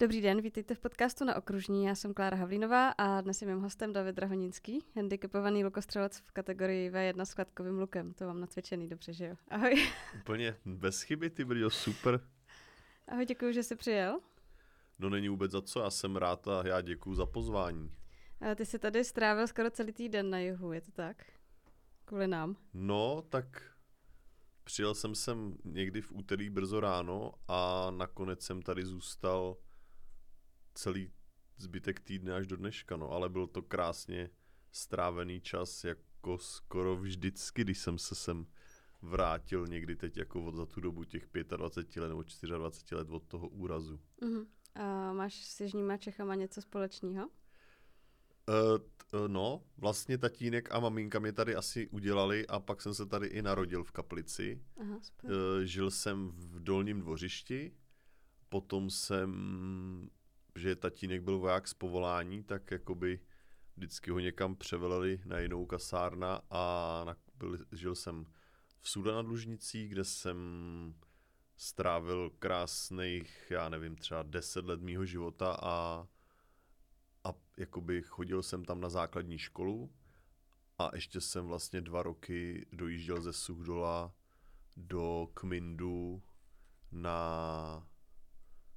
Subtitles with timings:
[0.00, 1.84] Dobrý den, vítejte v podcastu na Okružní.
[1.84, 6.90] Já jsem Klára Havlínová a dnes je mým hostem David Drahoninský, handicapovaný lukostřelec v kategorii
[6.90, 8.14] V1 s kladkovým lukem.
[8.14, 9.34] To mám nacvičený dobře, že jo?
[9.48, 9.88] Ahoj.
[10.20, 12.20] Úplně bez chyby, ty brďo, super.
[13.08, 14.20] Ahoj, děkuji, že jsi přijel.
[14.98, 17.90] No není vůbec za co, já jsem rád a já děkuji za pozvání.
[18.40, 21.16] A ty jsi tady strávil skoro celý týden na jihu, je to tak?
[22.04, 22.56] Kvůli nám.
[22.74, 23.62] No, tak
[24.64, 29.56] přijel jsem sem někdy v úterý brzo ráno a nakonec jsem tady zůstal
[30.78, 31.10] celý
[31.56, 34.30] zbytek týdne až do dneška, no, ale byl to krásně
[34.72, 38.46] strávený čas, jako skoro vždycky, když jsem se sem
[39.02, 43.22] vrátil někdy teď jako od za tu dobu těch 25 let nebo 24 let od
[43.22, 44.00] toho úrazu.
[44.22, 44.46] Uh-huh.
[44.74, 47.28] A máš s Jižníma Čechama něco společného?
[48.48, 53.26] Uh, no, vlastně tatínek a maminka mě tady asi udělali a pak jsem se tady
[53.26, 54.62] i narodil v Kaplici.
[54.80, 55.30] Aha, uh,
[55.64, 57.72] žil jsem v Dolním dvořišti,
[58.48, 59.30] potom jsem
[60.58, 63.20] že tatínek byl voják z povolání, tak jakoby
[63.76, 68.26] vždycky ho někam převeleli na jinou kasárna a na, byl, žil jsem
[68.80, 70.38] v Suda nad Lužnicí, kde jsem
[71.56, 76.06] strávil krásných, já nevím, třeba 10 let mýho života a,
[77.24, 79.92] a jakoby chodil jsem tam na základní školu
[80.78, 84.14] a ještě jsem vlastně dva roky dojížděl ze Suhdola
[84.76, 86.22] do Kmindu
[86.92, 87.87] na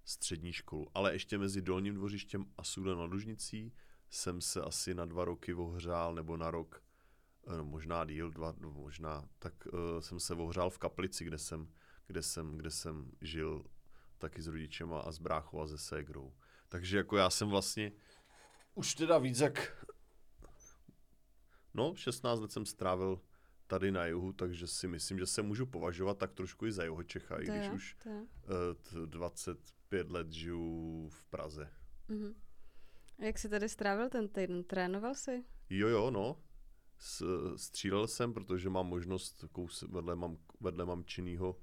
[0.04, 0.88] střední školu.
[0.94, 3.74] Ale ještě mezi Dolním dvořištěm a Sudem na Lužnicí
[4.10, 6.84] jsem se asi na dva roky ohřál, nebo na rok,
[7.48, 11.38] eh, no, možná díl, dva, no, možná, tak uh, jsem se ohřál v Kaplici, kde
[11.38, 11.68] jsem,
[12.08, 13.64] kde jsem, kde jsem žil
[14.18, 16.34] taky s rodičema a s bráchou a se ségrou.
[16.70, 17.92] Takže jako já jsem vlastně
[18.76, 19.86] už teda víc jak
[21.74, 23.22] no, 16 let jsem strávil
[23.72, 27.04] tady na jihu, takže si myslím, že se můžu považovat tak trošku i za jeho
[27.04, 31.70] Čecha, i když je, už uh, 25 let žiju v Praze.
[33.20, 34.64] A jak jsi tady strávil ten týden?
[34.64, 35.44] Trénoval jsi?
[35.70, 36.38] Jo, jo, no.
[36.98, 37.24] S,
[37.56, 41.60] střílel jsem, protože mám možnost, kous, vedle mám, vedle mám činnýho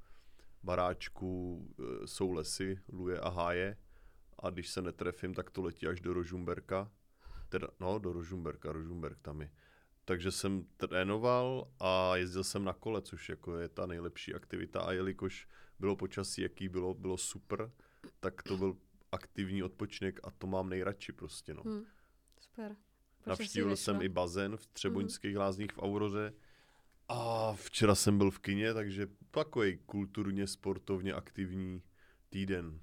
[0.62, 3.76] baráčku, e, jsou lesy, luje a háje.
[4.38, 6.92] A když se netrefím, tak to letí až do Rožumberka.
[7.48, 9.50] Teda, no, do Rožumberka, Rožumberk tam je
[10.08, 14.92] takže jsem trénoval a jezdil jsem na kole, což jako je ta nejlepší aktivita a
[14.92, 15.48] jelikož
[15.78, 17.70] bylo počasí, jaký bylo, bylo super,
[18.20, 18.76] tak to byl
[19.12, 21.62] aktivní odpočinek a to mám nejradši prostě, no.
[21.62, 21.84] Hmm,
[22.40, 22.76] super.
[23.24, 25.40] Počasí Navštívil jsem i bazén v Třeboňských hmm.
[25.40, 26.32] lázních v Auroře
[27.08, 31.82] a včera jsem byl v kině, takže takový kulturně, sportovně aktivní
[32.28, 32.80] týden.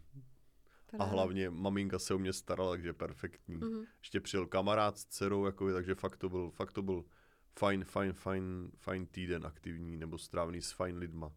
[0.99, 3.57] A hlavně maminka se o mě starala, takže perfektní.
[3.57, 3.85] Mm-hmm.
[3.99, 7.05] Ještě přijel kamarád s dcerou, jako, takže fakt to byl, fakt to byl
[7.59, 11.31] fajn, fajn, fajn, fajn týden aktivní, nebo strávený s fajn lidma.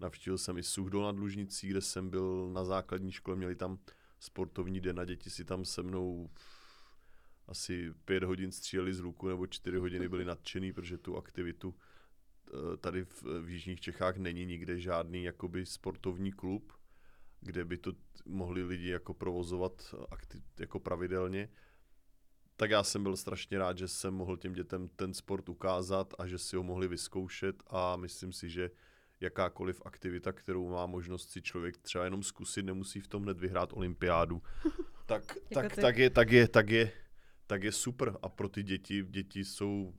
[0.00, 3.78] Navštívil jsem i Suchdol nad Lužnicí, kde jsem byl na základní škole, měli tam
[4.20, 6.30] sportovní den a děti si tam se mnou
[7.46, 12.76] asi pět hodin stříleli z luku nebo čtyři hodiny byli nadšený, protože tu aktivitu eh,
[12.76, 16.72] tady v, v Jižních Čechách není nikde žádný jakoby sportovní klub,
[17.40, 17.92] kde by to
[18.26, 21.48] mohli lidi jako provozovat aktiv, jako pravidelně,
[22.56, 26.26] tak já jsem byl strašně rád, že jsem mohl těm dětem ten sport ukázat a
[26.26, 28.70] že si ho mohli vyzkoušet a myslím si, že
[29.20, 33.72] jakákoliv aktivita, kterou má možnost si člověk třeba jenom zkusit, nemusí v tom hned vyhrát
[33.72, 34.42] olympiádu,
[35.06, 36.92] tak, tak, tak, je, tak, je, tak, je,
[37.46, 38.16] tak je super.
[38.22, 39.94] A pro ty děti, děti jsou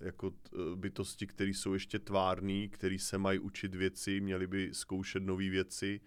[0.00, 0.32] jako
[0.74, 6.00] bytosti, které jsou ještě tvární, které se mají učit věci, měli by zkoušet nové věci.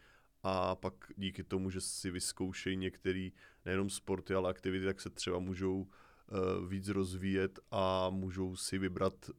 [0.43, 3.29] A pak díky tomu, že si vyzkoušejí některé
[3.65, 9.29] nejenom sporty, ale aktivity, tak se třeba můžou uh, víc rozvíjet a můžou si vybrat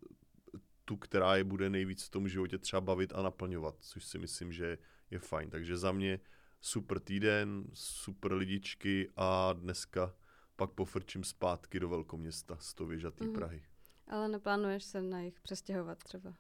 [0.85, 4.53] tu, která je bude nejvíc v tom životě třeba bavit a naplňovat, což si myslím,
[4.53, 4.79] že
[5.11, 5.51] je fajn.
[5.51, 6.21] Takže za mě
[6.61, 10.15] super týden, super lidičky a dneska
[10.57, 13.33] pak pofrčím zpátky do velkoměsta z toho věžatý mm.
[13.33, 13.63] Prahy.
[14.07, 16.35] Ale neplánuješ se na jich přestěhovat třeba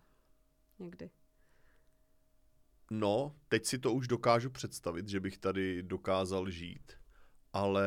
[0.78, 1.10] někdy?
[2.90, 6.93] No, teď si to už dokážu představit, že bych tady dokázal žít,
[7.52, 7.87] ale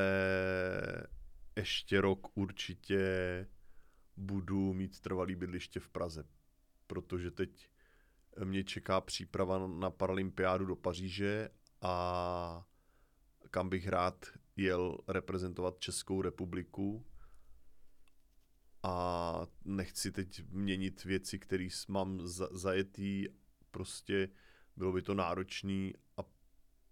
[1.55, 2.99] ještě rok určitě
[4.17, 6.23] budu mít trvalý bydliště v Praze,
[6.87, 7.69] protože teď
[8.43, 11.49] mě čeká příprava na Paralympiádu do Paříže
[11.81, 12.67] a
[13.51, 14.25] kam bych rád
[14.55, 17.05] jel reprezentovat Českou republiku.
[18.83, 22.19] A nechci teď měnit věci, které mám
[22.51, 23.25] zajetý,
[23.71, 24.29] prostě
[24.75, 26.21] bylo by to náročný a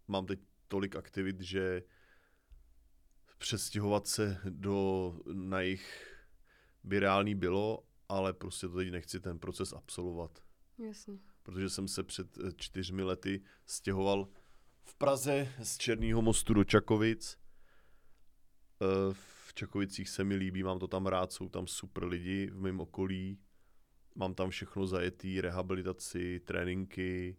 [0.08, 1.84] mám teď tolik aktivit, že
[3.38, 6.16] přestěhovat se do, na jich
[6.84, 10.44] by reálný bylo, ale prostě to teď nechci ten proces absolvovat.
[10.78, 11.20] Jasně.
[11.44, 14.28] Protože jsem se před eh, čtyřmi lety stěhoval
[14.84, 17.44] v Praze z Černého mostu do Čakovic
[19.12, 22.80] v Čakovicích se mi líbí, mám to tam rád, jsou tam super lidi v mém
[22.80, 23.40] okolí,
[24.16, 27.38] mám tam všechno zajetý, rehabilitaci, tréninky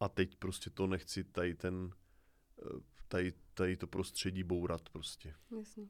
[0.00, 1.90] a teď prostě to nechci tady ten,
[2.62, 5.34] eh, tady, tady to prostředí bourat prostě.
[5.58, 5.88] Jasně.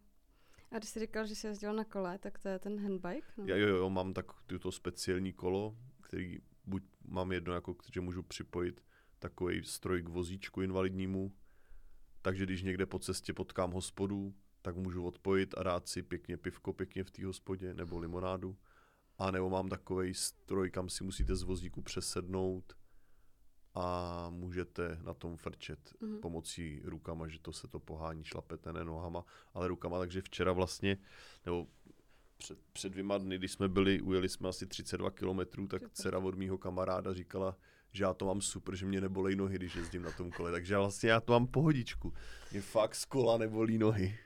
[0.71, 3.29] A když jsi říkal, že jsi jezdil na kole, tak to je ten handbike?
[3.37, 3.45] No?
[3.47, 4.27] Jo, jo, jo, mám tak
[4.61, 8.85] to speciální kolo, který buď mám jedno, jako, že můžu připojit
[9.19, 11.33] takový stroj k vozíčku invalidnímu,
[12.23, 16.73] takže když někde po cestě potkám hospodu, tak můžu odpojit a dát si pěkně pivko
[16.73, 18.57] pěkně v té hospodě nebo limonádu.
[19.19, 22.78] A nebo mám takový stroj, kam si musíte z vozíku přesednout
[23.75, 26.21] a můžete na tom frčet mm-hmm.
[26.21, 29.25] pomocí rukama, že to se to pohání, šlapete ne nohama,
[29.55, 29.99] ale rukama.
[29.99, 30.99] Takže včera vlastně,
[31.47, 31.67] nebo
[32.37, 36.35] před, před dvěma dny, když jsme byli, ujeli jsme asi 32 kilometrů, tak dcera od
[36.35, 37.57] mýho kamaráda říkala,
[37.93, 40.53] že já to mám super, že mě nebolej nohy, když jezdím na tom kole.
[40.53, 42.13] Takže vlastně já to mám pohodičku.
[42.53, 44.19] Mě fakt z kola nebolí nohy.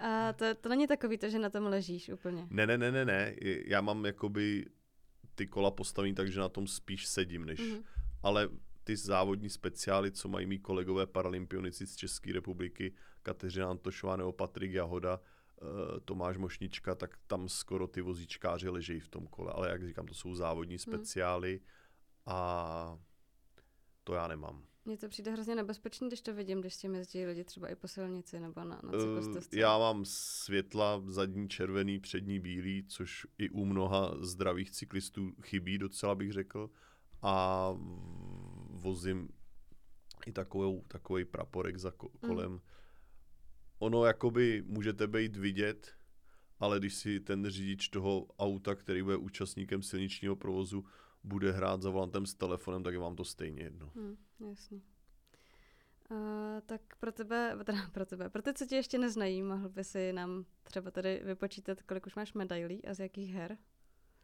[0.00, 2.46] A to, to není takový to, že na tom ležíš úplně.
[2.50, 3.34] Ne, ne, ne, ne, ne.
[3.66, 4.66] Já mám jakoby
[5.34, 7.60] ty kola postavený tak, že na tom spíš sedím, než...
[7.60, 7.84] Mm-hmm.
[8.22, 8.48] Ale
[8.88, 14.72] ty závodní speciály, co mají mý kolegové paralympionici z České republiky, Kateřina Antošová nebo Patrik
[14.72, 19.52] Jahoda, eh, Tomáš Mošnička, tak tam skoro ty vozíčkáři ležejí v tom kole.
[19.52, 20.78] Ale jak říkám, to jsou závodní mhm.
[20.78, 21.66] speciály mm.
[22.26, 22.98] a
[24.04, 24.64] to já nemám.
[24.84, 27.74] Mně to přijde hrozně nebezpečný, když to vidím, když s tím jezdí lidi třeba i
[27.74, 29.56] po silnici nebo na, na cyklostezce.
[29.56, 35.78] Uh, já mám světla zadní červený, přední bílý, což i u mnoha zdravých cyklistů chybí
[35.78, 36.70] docela bych řekl.
[37.22, 37.72] A
[38.70, 39.28] vozím
[40.26, 42.52] i takovou, takový praporek za kolem.
[42.52, 42.60] Mm.
[43.78, 45.94] Ono jakoby můžete být vidět,
[46.60, 50.84] ale když si ten řidič toho auta, který bude účastníkem silničního provozu,
[51.24, 53.92] bude hrát za volantem s telefonem, tak je vám to stejně jedno.
[53.94, 54.16] Hmm,
[54.50, 54.80] jasně.
[56.10, 59.84] Uh, tak pro tebe, teda pro tebe, pro ty, co tě ještě neznají, mohl by
[59.84, 63.58] si nám třeba tady vypočítat, kolik už máš medailí a z jakých her?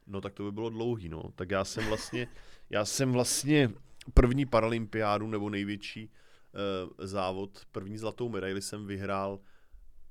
[0.06, 1.22] No tak to by bylo dlouhý, no.
[1.34, 2.28] Tak já jsem vlastně,
[2.70, 3.70] já jsem vlastně
[4.14, 9.40] první paralympiádu nebo největší uh, závod, první zlatou medaili jsem vyhrál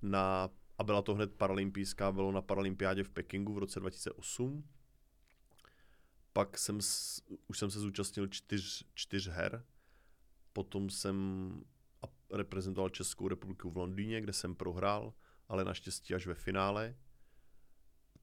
[0.02, 4.64] na, a byla to hned paralympijská, bylo na paralympiádě v Pekingu v roce 2008
[6.34, 6.80] pak jsem,
[7.48, 9.66] už jsem se zúčastnil čtyř, čtyř her,
[10.54, 11.50] potom jsem
[12.32, 15.14] reprezentoval Českou republiku v Londýně, kde jsem prohrál,
[15.48, 16.96] ale naštěstí až ve finále,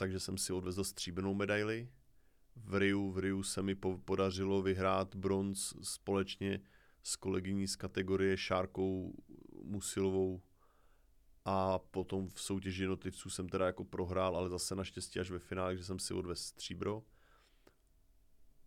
[0.00, 1.88] takže jsem si odvezl stříbrnou medaili.
[2.56, 3.74] V Riu, v Riu se mi
[4.04, 6.60] podařilo vyhrát bronz společně
[7.02, 9.14] s kolegyní z kategorie Šárkou
[9.62, 10.42] Musilovou.
[11.44, 15.76] A potom v soutěži jednotlivců jsem teda jako prohrál, ale zase naštěstí až ve finále,
[15.76, 17.02] že jsem si odvezl stříbro.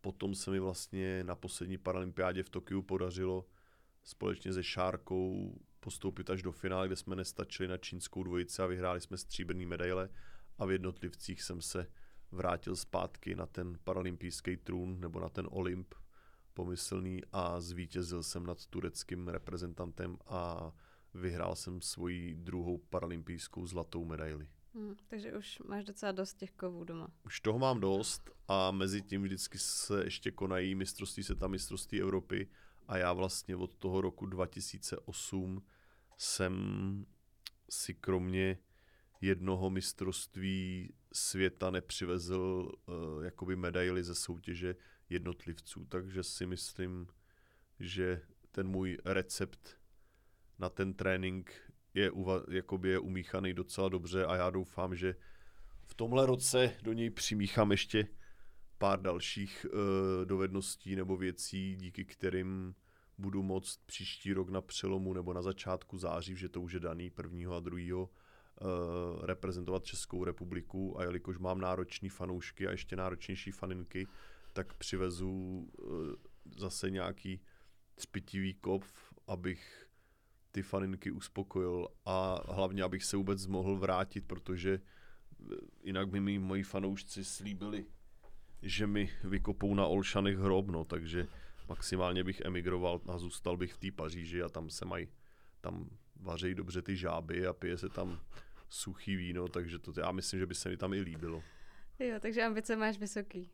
[0.02, 3.46] Potom se mi vlastně na poslední paralympiádě v Tokiu podařilo
[4.04, 9.02] společně se Šárkou postoupit až do finále, kde jsme nestačili na čínskou dvojici a vyhráli
[9.02, 10.10] jsme stříbrný medaile
[10.58, 11.88] a v jednotlivcích jsem se
[12.32, 15.94] vrátil zpátky na ten paralympijský trůn nebo na ten Olymp
[16.54, 20.72] pomyslný a zvítězil jsem nad tureckým reprezentantem a
[21.14, 24.48] vyhrál jsem svoji druhou paralympijskou zlatou medaili.
[24.74, 27.08] Hmm, takže už máš docela dost těch kovů doma.
[27.26, 32.50] Už toho mám dost a mezi tím vždycky se ještě konají mistrovství světa, mistrovství Evropy
[32.88, 35.64] a já vlastně od toho roku 2008
[36.18, 37.06] jsem
[37.70, 38.58] si kromě
[39.24, 44.76] jednoho mistrovství světa nepřivezl uh, jakoby medaily ze soutěže
[45.10, 47.08] jednotlivců, takže si myslím,
[47.80, 49.78] že ten můj recept
[50.60, 55.16] na ten trénink je, uva, jakoby je umíchaný docela dobře a já doufám, že
[55.86, 58.08] v tomhle roce do něj přimíchám ještě
[58.78, 62.76] pár dalších uh, dovedností nebo věcí, díky kterým
[63.18, 67.10] budu moct příští rok na přelomu nebo na začátku září, že to už je daný
[67.10, 68.10] prvního a druhého, uh,
[69.22, 74.08] reprezentovat Českou republiku a jelikož mám náročný fanoušky a ještě náročnější faninky,
[74.54, 76.14] tak přivezu uh,
[76.58, 77.42] zase nějaký
[77.96, 78.84] třpitivý kop,
[79.28, 79.88] abych
[80.52, 86.40] ty faninky uspokojil a hlavně, abych se vůbec mohl vrátit, protože eh, jinak by mi
[86.40, 87.86] moji fanoušci slíbili,
[88.62, 91.28] že mi vykopou na Olšanech hrob, no, takže
[91.70, 95.08] maximálně bych emigroval a zůstal bych v té Paříži a tam se mají,
[95.62, 95.90] tam
[96.24, 98.20] vařejí dobře ty žáby a pije se tam
[98.70, 101.44] suchý víno, takže to já myslím, že by se mi tam i líbilo.
[102.00, 103.52] Jo, takže ambice máš vysoký.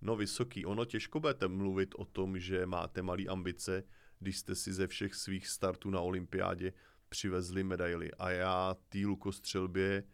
[0.00, 0.66] No vysoký.
[0.66, 3.84] Ono těžko budete mluvit o tom, že máte malé ambice,
[4.18, 6.72] když jste si ze všech svých startů na olympiádě
[7.08, 8.12] přivezli medaily.
[8.12, 10.04] A já té lukostřelbě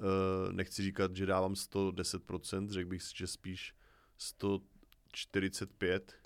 [0.00, 0.06] uh,
[0.52, 3.74] nechci říkat, že dávám 110%, řekl bych, že spíš
[4.18, 6.25] 145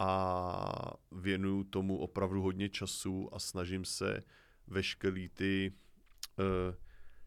[0.00, 4.22] a věnuju tomu opravdu hodně času a snažím se
[4.66, 5.72] veškerý ty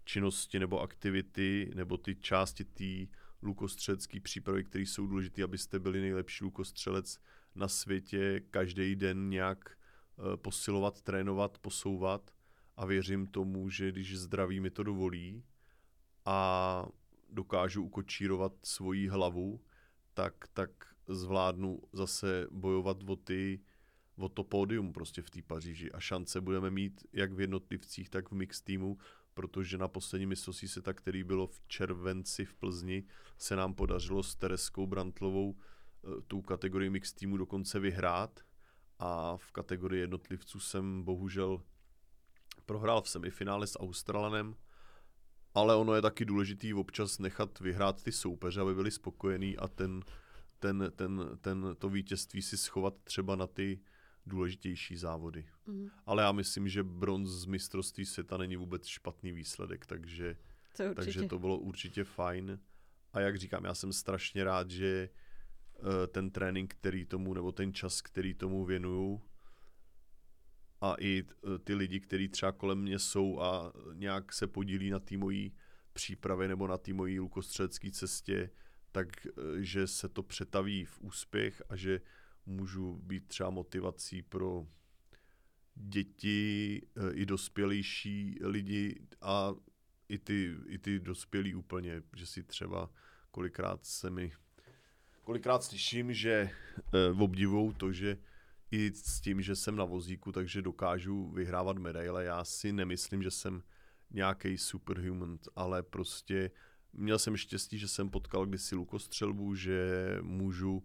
[0.05, 6.43] činnosti nebo aktivity nebo ty části té lukostřelecké přípravy, které jsou důležité, abyste byli nejlepší
[6.43, 7.19] lukostřelec
[7.55, 9.77] na světě, každý den nějak
[10.17, 12.31] uh, posilovat, trénovat, posouvat.
[12.77, 15.43] A věřím tomu, že když zdraví mi to dovolí
[16.25, 16.85] a
[17.29, 19.61] dokážu ukočírovat svoji hlavu,
[20.13, 23.59] tak, tak zvládnu zase bojovat o, ty,
[24.17, 25.91] o to pódium prostě v té Paříži.
[25.91, 28.97] A šance budeme mít jak v jednotlivcích, tak v mix týmu,
[29.33, 33.03] protože na poslední mistrovství světa, který bylo v červenci v Plzni,
[33.37, 38.39] se nám podařilo s Tereskou Brantlovou eh, tu kategorii mix týmu dokonce vyhrát.
[38.99, 41.63] A v kategorii jednotlivců jsem bohužel
[42.65, 44.55] prohrál v semifinále s Australanem,
[45.53, 50.03] ale ono je taky důležitý občas nechat vyhrát ty soupeře, aby byli spokojení a ten,
[50.63, 53.79] ten, ten, ten, to vítězství si schovat třeba na ty
[54.25, 55.45] důležitější závody.
[55.65, 55.89] Mm.
[56.05, 60.37] Ale já myslím, že bronz z mistrovství světa není vůbec špatný výsledek, takže
[60.77, 62.59] to, takže to bylo určitě fajn.
[63.13, 67.73] A jak říkám, já jsem strašně rád, že eh, ten trénink, který tomu, nebo ten
[67.73, 69.21] čas, který tomu věnuju,
[70.81, 74.99] a i eh, ty lidi, kteří třeba kolem mě jsou a nějak se podílí na
[74.99, 75.55] té mojí
[75.93, 78.49] přípravě nebo na té mojí lukostřelecké cestě,
[78.93, 82.01] takže eh, se to přetaví v úspěch a že
[82.45, 84.67] můžu být třeba motivací pro
[85.75, 89.53] děti, eh, i dospělejší lidi a
[90.09, 92.89] i ty, i ty dospělí úplně, že si třeba
[93.31, 94.31] kolikrát se mi,
[95.23, 98.17] kolikrát slyším, že e, obdivou to, že
[98.71, 102.25] i s tím, že jsem na vozíku, takže dokážu vyhrávat medaile.
[102.25, 103.63] Já si nemyslím, že jsem
[104.11, 106.51] nějaký superhuman, ale prostě
[106.93, 110.83] měl jsem štěstí, že jsem potkal kdysi lukostřelbu, že můžu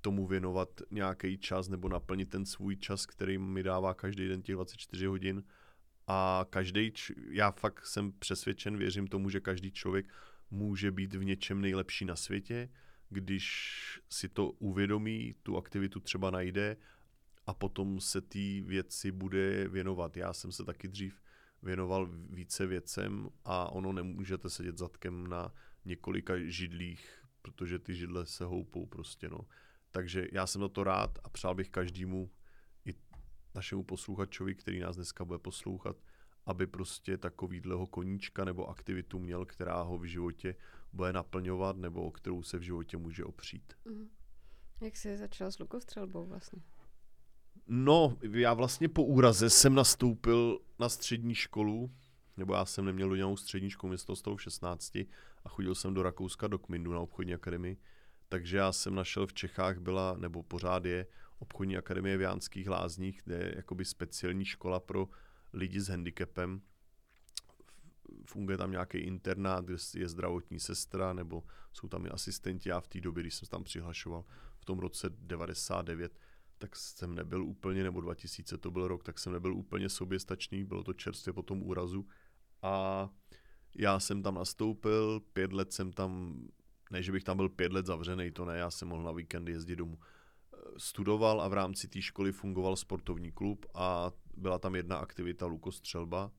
[0.00, 4.54] tomu věnovat nějaký čas nebo naplnit ten svůj čas, který mi dává každý den těch
[4.54, 5.44] 24 hodin.
[6.06, 6.92] A každý,
[7.30, 10.06] já fakt jsem přesvědčen, věřím tomu, že každý člověk
[10.50, 12.68] může být v něčem nejlepší na světě,
[13.08, 16.76] když si to uvědomí, tu aktivitu třeba najde
[17.46, 20.16] a potom se té věci bude věnovat.
[20.16, 21.20] Já jsem se taky dřív
[21.62, 25.54] věnoval více věcem a ono nemůžete sedět zadkem na
[25.84, 29.40] několika židlích, protože ty židle se houpou prostě, no.
[29.90, 32.30] Takže já jsem na to rád a přál bych každému
[32.84, 32.94] i
[33.54, 35.96] našemu posluchačovi, který nás dneska bude poslouchat,
[36.46, 40.56] aby prostě takovýhleho koníčka nebo aktivitu měl, která ho v životě
[40.92, 43.72] bude naplňovat nebo o kterou se v životě může opřít.
[43.84, 44.08] Mm.
[44.80, 46.62] Jak jsi začal s lukostřelbou vlastně?
[47.66, 51.90] No, já vlastně po úraze jsem nastoupil na střední školu,
[52.36, 54.96] nebo já jsem neměl nějakou střední školu, mě z toho v 16
[55.44, 57.76] a chodil jsem do Rakouska, do Kmindu na obchodní akademii,
[58.28, 61.06] takže já jsem našel v Čechách byla, nebo pořád je,
[61.38, 65.08] obchodní akademie v Jánských lázních, kde je jakoby speciální škola pro
[65.52, 66.62] lidi s handicapem.
[68.24, 72.68] Funguje tam nějaký internát, kde je zdravotní sestra, nebo jsou tam i asistenti.
[72.68, 74.24] Já v té době, když jsem tam přihlašoval
[74.58, 76.18] v tom roce 99,
[76.62, 80.84] tak jsem nebyl úplně, nebo 2000 to byl rok, tak jsem nebyl úplně soběstačný, bylo
[80.84, 82.06] to čerstvě po tom úrazu.
[82.62, 83.08] A
[83.76, 86.40] já jsem tam nastoupil, pět let jsem tam,
[86.90, 89.52] ne, že bych tam byl pět let zavřený, to ne, já jsem mohl na víkendy
[89.52, 89.98] jezdit domů.
[90.76, 96.30] Studoval a v rámci té školy fungoval sportovní klub a byla tam jedna aktivita lukostřelba.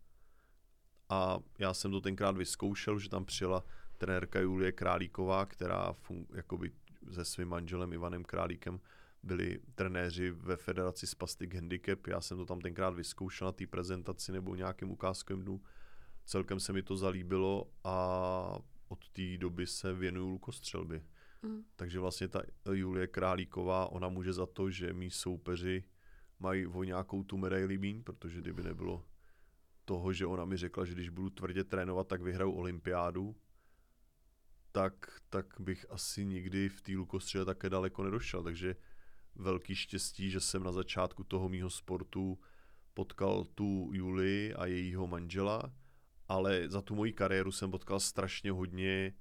[1.09, 3.63] A já jsem to tenkrát vyzkoušel, že tam přijela
[3.97, 6.71] trenérka Julie Králíková, která fun- jakoby
[7.11, 8.79] se svým manželem Ivanem Králíkem
[9.23, 12.07] byli trenéři ve federaci Spastic Handicap.
[12.07, 15.61] Já jsem to tam tenkrát vyzkoušel na té prezentaci nebo nějakém ukázkovém dnu.
[16.25, 21.03] Celkem se mi to zalíbilo a od té doby se věnuju lukostřelby.
[21.41, 21.63] Mm.
[21.75, 25.83] Takže vlastně ta Julie Králíková, ona může za to, že mý soupeři
[26.39, 29.05] mají o nějakou tu medaili míň, protože kdyby nebylo
[29.85, 33.35] toho, že ona mi řekla, že když budu tvrdě trénovat, tak vyhraju olympiádu,
[34.71, 38.43] tak, tak bych asi nikdy v té lukostřele také daleko nedošel.
[38.43, 38.75] Takže
[39.35, 42.39] velký štěstí, že jsem na začátku toho mýho sportu
[42.93, 45.73] potkal tu Juli a jejího manžela,
[46.27, 49.13] ale za tu moji kariéru jsem potkal strašně hodně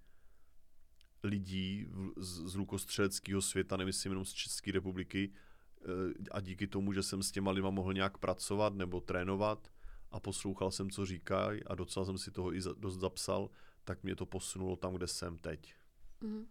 [1.22, 5.32] lidí z, z lukostřeleckého světa, nemyslím jenom z České republiky,
[5.80, 5.84] eh,
[6.30, 9.68] a díky tomu, že jsem s těma lidma mohl nějak pracovat nebo trénovat
[10.10, 13.50] a poslouchal jsem, co říkají a docela jsem si toho i dost zapsal,
[13.84, 15.74] tak mě to posunulo tam, kde jsem teď.
[16.20, 16.46] Mm.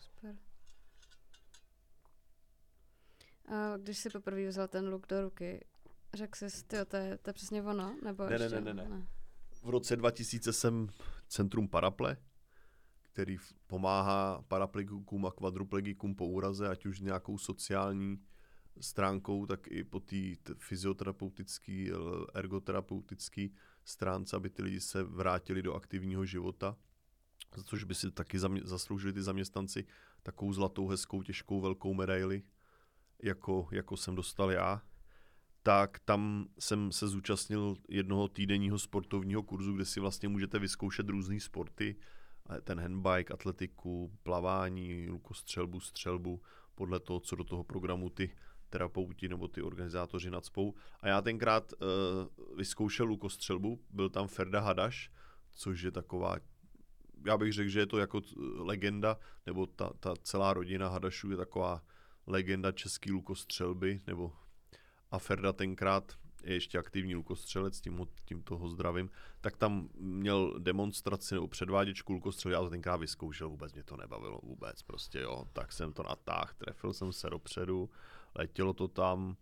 [0.00, 0.36] Super.
[3.48, 5.64] A když si poprvé vzal ten luk do ruky,
[6.14, 7.96] řekl jsi, ty, to je, to je přesně ono?
[8.04, 8.48] Nebo ne, ještě?
[8.48, 9.06] ne, ne, ne, ne.
[9.62, 10.88] V roce 2000 jsem
[11.28, 12.16] Centrum Paraple,
[13.02, 18.18] který pomáhá paraplegikům a kvadruplegikům po úraze, ať už nějakou sociální
[18.80, 20.16] stránkou, tak i po té
[20.58, 21.86] fyzioterapeutické,
[22.34, 23.48] ergoterapeutické
[23.84, 26.76] stránce, aby ty lidi se vrátili do aktivního života,
[27.56, 29.86] za což by si taky zasloužili ty zaměstnanci
[30.22, 32.42] takovou zlatou, hezkou, těžkou, velkou medaili,
[33.22, 34.82] jako, jako jsem dostal já
[35.62, 41.40] tak tam jsem se zúčastnil jednoho týdenního sportovního kurzu, kde si vlastně můžete vyzkoušet různé
[41.40, 41.96] sporty,
[42.64, 46.40] ten handbike, atletiku, plavání, lukostřelbu, střelbu,
[46.74, 48.36] podle toho, co do toho programu ty
[48.70, 50.74] terapeuti nebo ty organizátoři nadspou.
[51.00, 55.10] A já tenkrát uh, vyzkoušel lukostřelbu, byl tam Ferda Hadaš,
[55.50, 56.36] což je taková,
[57.26, 58.20] já bych řekl, že je to jako
[58.56, 61.82] legenda, nebo ta, ta celá rodina Hadašů je taková
[62.26, 64.32] legenda český lukostřelby, nebo
[65.10, 66.12] a Ferda tenkrát
[66.44, 69.10] je ještě aktivní lukostřelec, tím, tím toho zdravím,
[69.40, 74.40] tak tam měl demonstraci nebo předváděčku lukostřely, já to tenkrát vyzkoušel, vůbec mě to nebavilo,
[74.42, 77.90] vůbec prostě jo, tak jsem to natáhl, trefil jsem se dopředu,
[78.34, 79.36] letělo to tam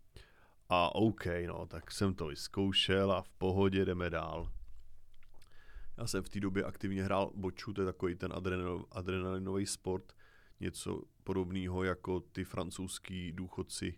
[0.69, 4.51] a OK, no, tak jsem to vyzkoušel a v pohodě jdeme dál.
[5.97, 10.13] Já jsem v té době aktivně hrál boču, to je takový ten adrenal, adrenalinový sport,
[10.61, 13.95] něco podobného jako ty francouzský důchodci,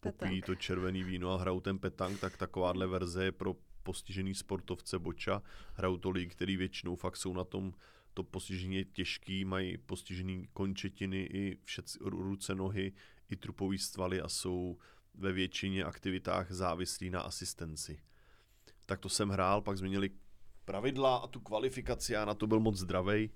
[0.00, 4.98] popíjí to červený víno a hrajou ten petang, tak takováhle verze je pro postižený sportovce
[4.98, 5.42] boča.
[5.74, 7.74] Hrajou to lidi, který většinou fakt jsou na tom
[8.16, 12.92] to postižení je těžký, mají postižený končetiny i všec, ruce, nohy,
[13.30, 14.78] i trupový stvaly a jsou
[15.14, 18.00] ve většině aktivitách závislí na asistenci.
[18.86, 20.10] Tak to jsem hrál, pak změnili
[20.64, 23.30] pravidla a tu kvalifikaci, já na to byl moc zdravej.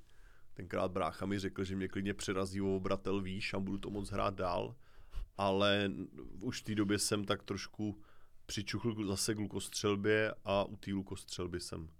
[0.55, 4.11] Tenkrát brácha mi řekl, že mě klidně přerazí o obratel výš a budu to moc
[4.11, 4.75] hrát dál
[5.41, 5.91] ale
[6.43, 8.03] už v té době jsem tak trošku
[8.47, 11.91] přičuchl zase k lukostřelbě a u té lukostřelby jsem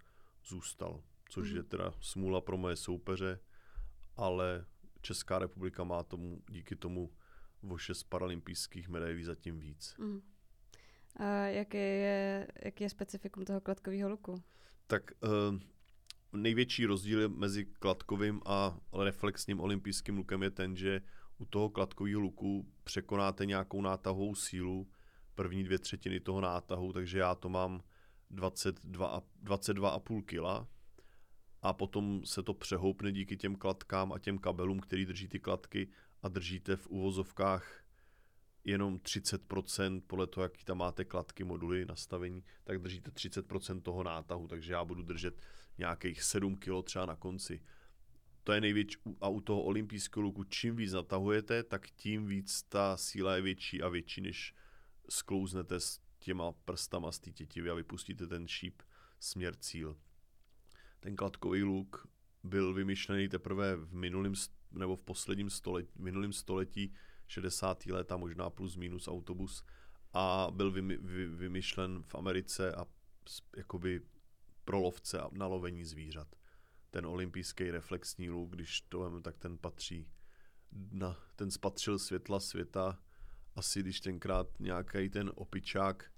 [0.45, 1.57] zůstal, což mm.
[1.57, 3.39] je teda smůla pro moje soupeře,
[4.17, 4.65] ale
[5.01, 7.11] Česká republika má tomu díky tomu
[7.69, 9.95] o šest paralympijských medailí zatím víc.
[9.97, 10.21] Mm.
[11.15, 14.43] A jaký je, jaký je specifikum toho kladkového luku?
[14.87, 15.59] Tak uh,
[16.33, 21.01] největší rozdíl mezi kladkovým a reflexním olympijským lukem je ten, že
[21.37, 24.87] u toho kladkového luku překonáte nějakou nátahovou sílu,
[25.35, 27.83] první dvě třetiny toho nátahu, takže já to mám
[28.29, 30.67] 22, 22,5 kg
[31.61, 35.89] a potom se to přehoupne díky těm kladkám a těm kabelům, který drží ty kladky
[36.21, 37.83] a držíte v uvozovkách
[38.63, 44.47] jenom 30% podle toho, jaký tam máte kladky, moduly, nastavení, tak držíte 30% toho nátahu,
[44.47, 45.41] takže já budu držet
[45.81, 47.61] nějakých 7 kg třeba na konci
[48.43, 52.97] to je největší, a u toho olympijského luku, čím víc natahujete, tak tím víc ta
[52.97, 54.55] síla je větší a větší, než
[55.09, 58.81] sklouznete s těma prstama z té tětivy a vypustíte ten šíp
[59.19, 59.97] směr cíl.
[60.99, 62.07] Ten kladkový luk
[62.43, 64.33] byl vymyšlený teprve v minulém
[64.71, 66.93] nebo v posledním století, v minulém století
[67.27, 67.85] 60.
[67.85, 69.63] let a možná plus minus autobus
[70.13, 72.85] a byl vymy, vy, vymyšlen v Americe a
[73.57, 74.01] jakoby
[74.71, 76.27] pro lovce a na lovení zvířat.
[76.91, 80.07] Ten olympijský reflexní luk, když to vím, tak ten patří
[80.91, 82.99] na, ten spatřil světla světa,
[83.55, 86.11] asi když tenkrát nějaký ten opičák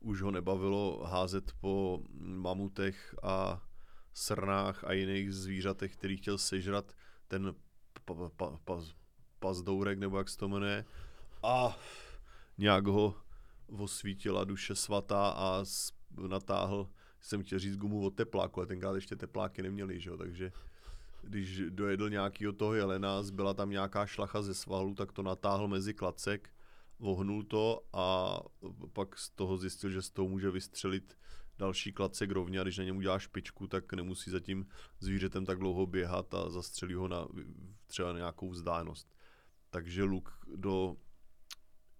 [0.00, 3.68] už ho nebavilo házet po mamutech a
[4.14, 6.92] srnách a jiných zvířatech, který chtěl sežrat
[7.28, 7.54] ten
[8.04, 8.80] pa, pa, pa,
[9.38, 10.84] pazdourek, nebo jak se to jmenuje,
[11.42, 11.78] a
[12.58, 13.14] nějak ho
[13.66, 15.64] osvítila duše svatá a
[16.28, 20.52] natáhl jsem chtěl říct gumu od tepláku, ale tenkrát ještě tepláky neměli, že jo, takže
[21.22, 25.94] když dojedl nějakýho toho jelena, zbyla tam nějaká šlacha ze svalu, tak to natáhl mezi
[25.94, 26.50] klacek,
[26.98, 28.38] vohnul to a
[28.92, 31.18] pak z toho zjistil, že z toho může vystřelit
[31.58, 34.66] další klacek rovně a když na něm udělá špičku, tak nemusí za tím
[35.00, 37.28] zvířetem tak dlouho běhat a zastřelí ho na
[37.86, 39.14] třeba nějakou vzdálenost.
[39.70, 40.96] Takže luk do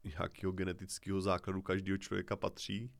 [0.04, 2.90] nějakého genetického základu každého člověka patří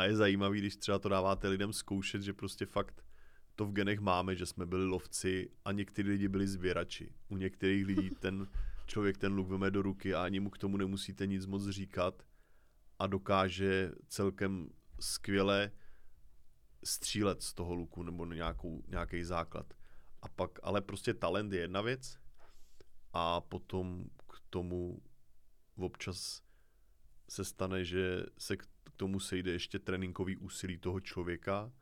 [0.00, 3.04] a je zajímavý, když třeba to dáváte lidem zkoušet, že prostě fakt
[3.54, 7.12] to v genech máme, že jsme byli lovci a někteří lidi byli sběrači.
[7.28, 8.48] U některých lidí ten
[8.86, 12.22] člověk ten luk veme do ruky a ani mu k tomu nemusíte nic moc říkat
[12.98, 15.70] a dokáže celkem skvěle
[16.84, 19.74] střílet z toho luku nebo nějakou, nějaký základ.
[20.22, 22.18] A pak, ale prostě talent je jedna věc
[23.12, 25.02] a potom k tomu
[25.76, 26.42] občas
[27.28, 28.66] se stane, že se k
[29.00, 31.72] tomu sejde ještě tréninkový úsilí toho člověka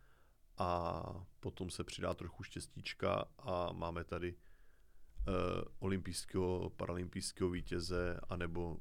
[0.59, 1.02] a
[1.40, 4.42] potom se přidá trochu štěstíčka a máme tady uh,
[5.78, 8.78] olympijského, paralympijského vítěze, anebo uh,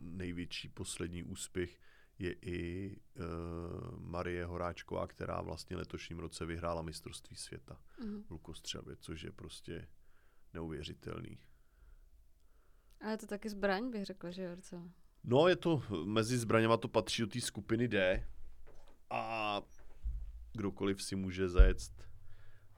[0.00, 1.80] největší poslední úspěch
[2.18, 8.22] je i uh, Marie Horáčková, která vlastně letošním roce vyhrála mistrovství světa mm.
[8.22, 9.88] v lukostřelbě, což je prostě
[10.52, 11.38] neuvěřitelný.
[13.00, 15.03] A je to taky zbraň, bych řekla, že docela.
[15.24, 18.26] No, je to, mezi zbraněma to patří do té skupiny D
[19.10, 19.62] a
[20.52, 21.78] kdokoliv si může zajet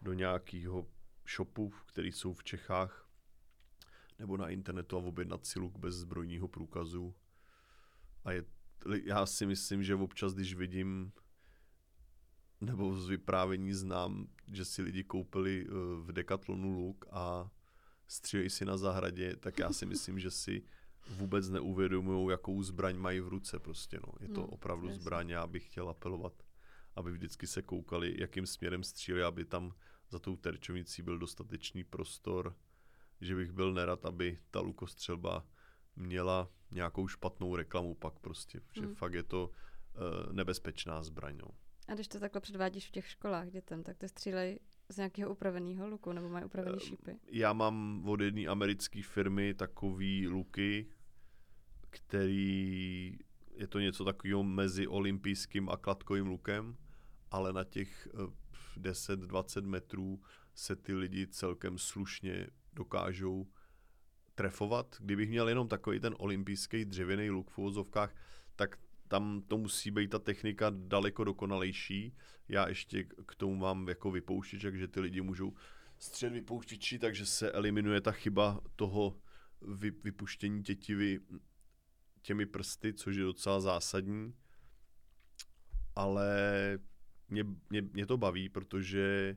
[0.02, 0.86] do nějakého
[1.36, 3.08] shopu, který jsou v Čechách,
[4.18, 7.14] nebo na internetu a objednat si luk bez zbrojního průkazu.
[8.24, 8.44] A je,
[9.04, 11.12] já si myslím, že občas, když vidím
[12.60, 15.70] nebo z vyprávění znám, že si lidi koupili eh,
[16.02, 17.50] v Decathlonu luk a
[18.08, 20.62] střílejí si na zahradě, tak já si myslím, že si
[21.08, 24.12] vůbec neuvědomují, jakou zbraň mají v ruce prostě, no.
[24.20, 25.02] Je to no, opravdu jasný.
[25.02, 26.32] zbraň, já bych chtěl apelovat,
[26.94, 29.74] aby vždycky se koukali, jakým směrem střílí, aby tam
[30.10, 32.56] za tou terčovnicí byl dostatečný prostor,
[33.20, 35.46] že bych byl nerad, aby ta lukostřelba
[35.96, 38.94] měla nějakou špatnou reklamu pak prostě, že hmm.
[38.94, 41.48] fakt je to uh, nebezpečná zbraň, no.
[41.88, 45.88] A když to takhle předvádíš v těch školách dětem, tak ty střílej z nějakého upraveného
[45.88, 47.16] luku, nebo mají upravený eh, šípy?
[47.26, 50.86] Já mám od jedné americké firmy takový luky,
[51.96, 53.18] který
[53.54, 56.76] je to něco takového mezi olympijským a kladkovým lukem,
[57.30, 58.08] ale na těch
[58.76, 60.20] 10-20 eh, metrů
[60.54, 63.46] se ty lidi celkem slušně dokážou
[64.34, 64.96] trefovat.
[65.00, 68.14] Kdybych měl jenom takový ten olympijský dřevěný luk v uvozovkách,
[68.56, 68.78] tak
[69.08, 72.16] tam to musí být ta technika daleko dokonalejší.
[72.48, 75.54] Já ještě k tomu mám jako vypouštěč, takže ty lidi můžou
[75.98, 79.18] střed vypouštěči, takže se eliminuje ta chyba toho
[79.62, 81.20] vy, vypuštění tětivy
[82.26, 84.34] těmi prsty, což je docela zásadní.
[85.94, 86.28] Ale
[87.28, 89.36] mě, mě, mě to baví, protože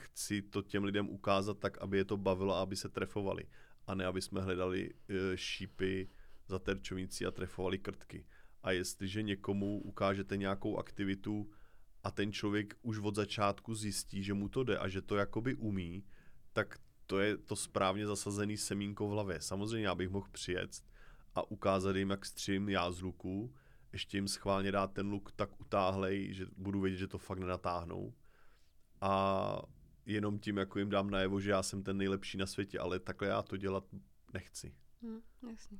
[0.00, 3.44] chci to těm lidem ukázat tak, aby je to bavilo a aby se trefovali.
[3.86, 6.08] A ne, aby jsme hledali e, šípy
[6.48, 8.26] za terčovnicí a trefovali krtky.
[8.62, 11.50] A jestliže někomu ukážete nějakou aktivitu
[12.02, 15.54] a ten člověk už od začátku zjistí, že mu to jde a že to jakoby
[15.54, 16.04] umí,
[16.52, 19.40] tak to je to správně zasazený semínko v hlavě.
[19.40, 20.89] Samozřejmě já bych mohl přijet
[21.34, 23.54] a ukázat jim, jak střím já z luku,
[23.92, 28.14] ještě jim schválně dát ten luk tak utáhlej, že budu vědět, že to fakt nenatáhnou.
[29.00, 29.62] A
[30.06, 33.28] jenom tím, jako jim dám najevo, že já jsem ten nejlepší na světě, ale takhle
[33.28, 33.84] já to dělat
[34.32, 34.74] nechci.
[35.02, 35.78] Hmm, jasně.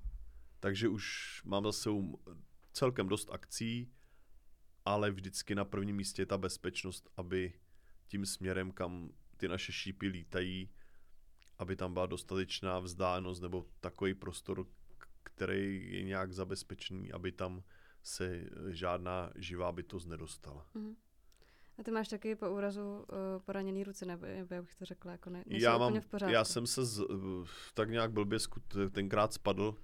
[0.61, 1.91] Takže už mám zase
[2.73, 3.93] celkem dost akcí,
[4.85, 7.53] ale vždycky na prvním místě je ta bezpečnost, aby
[8.07, 10.71] tím směrem, kam ty naše šípy lítají,
[11.59, 14.67] aby tam byla dostatečná vzdálenost nebo takový prostor,
[15.23, 17.63] který je nějak zabezpečený, aby tam
[18.03, 20.67] se žádná živá bytost nedostala.
[20.75, 20.97] Mm.
[21.79, 23.07] A ty máš taky po úrazu uh,
[23.45, 26.33] poraněný ruce, nebo, jak bych to řekla, jako ne, já, mám, v pořádku.
[26.33, 27.03] já jsem se z,
[27.75, 29.77] tak nějak blbě skut, tenkrát spadl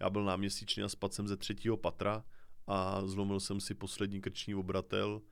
[0.00, 2.24] já byl náměsíčně a spadl jsem ze třetího patra
[2.66, 5.22] a zlomil jsem si poslední krční obratel.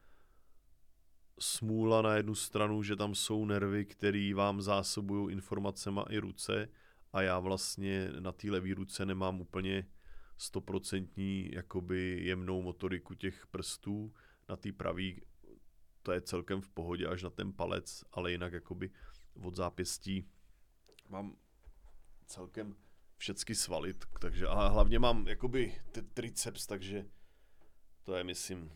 [1.39, 6.69] Smůla na jednu stranu, že tam jsou nervy, které vám zásobují informacema i ruce
[7.15, 9.87] a já vlastně na té levé ruce nemám úplně
[10.39, 14.15] stoprocentní jakoby jemnou motoriku těch prstů.
[14.49, 15.23] Na té pravý
[16.03, 18.91] to je celkem v pohodě až na ten palec, ale jinak jakoby
[19.43, 20.29] od zápěstí
[21.09, 21.37] mám
[22.27, 22.77] celkem
[23.17, 25.81] všecky svaly, takže a hlavně mám jakoby
[26.15, 27.07] triceps, takže
[28.03, 28.73] to je, myslím,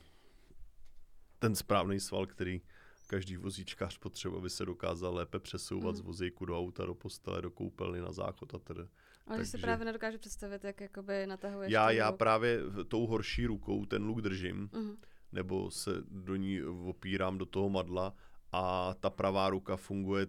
[1.38, 2.62] ten správný sval, který
[3.08, 5.96] každý vozíčkář potřebuje, aby se dokázal lépe přesouvat mm.
[5.96, 8.80] z vozíku do auta, do postele, do koupelny, na záchod a tedy.
[9.26, 13.86] Ale Takže si právě nedokážu představit, jak jakoby natahuješ Já, já právě tou horší rukou
[13.86, 14.96] ten luk držím, mm.
[15.32, 18.14] nebo se do ní opírám do toho madla
[18.52, 20.26] a ta pravá ruka funguje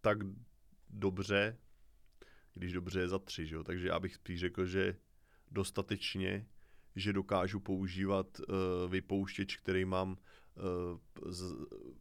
[0.00, 0.18] tak
[0.90, 1.58] dobře,
[2.54, 3.64] když dobře je za tři, že jo?
[3.64, 4.96] takže já bych spíš řekl, že
[5.50, 6.46] dostatečně,
[6.96, 10.16] že dokážu používat uh, vypouštěč, který mám
[11.26, 11.54] z,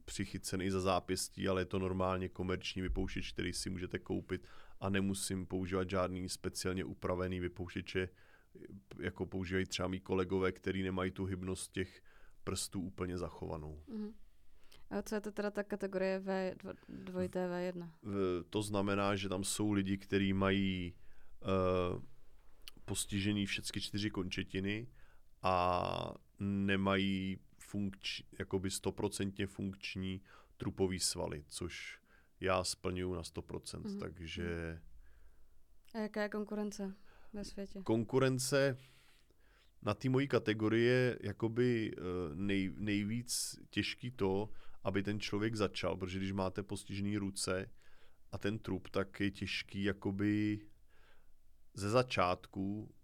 [0.06, 4.48] přichycený za zápěstí, ale je to normálně komerční vypouštěč, který si můžete koupit
[4.80, 8.10] a nemusím používat žádný speciálně upravený vypouštěče,
[9.00, 12.02] jako používají třeba mý kolegové, který nemají tu hybnost těch
[12.44, 13.84] prstů úplně zachovanou.
[13.90, 14.14] Mm-hmm.
[14.90, 16.56] A co je to teda ta kategorie V,
[16.90, 17.90] dvojité V1?
[18.50, 20.96] To znamená, že tam jsou lidi, kteří mají
[21.42, 22.04] uh,
[22.86, 24.88] postižený všechny čtyři končetiny
[25.42, 30.22] a nemají funkč, jakoby stoprocentně funkční
[30.58, 32.00] trupový svaly, což
[32.40, 34.00] já splňuji na 100%, mm-hmm.
[34.00, 34.80] takže...
[35.94, 36.96] A jaká je konkurence
[37.34, 37.82] ve světě?
[37.84, 38.78] Konkurence
[39.82, 42.02] na té mojí kategorii je jakoby eh,
[42.34, 44.50] nej, nejvíc těžký to,
[44.84, 47.72] aby ten člověk začal, protože když máte postižený ruce
[48.32, 50.60] a ten trup, tak je těžký jakoby
[51.74, 52.96] ze začátku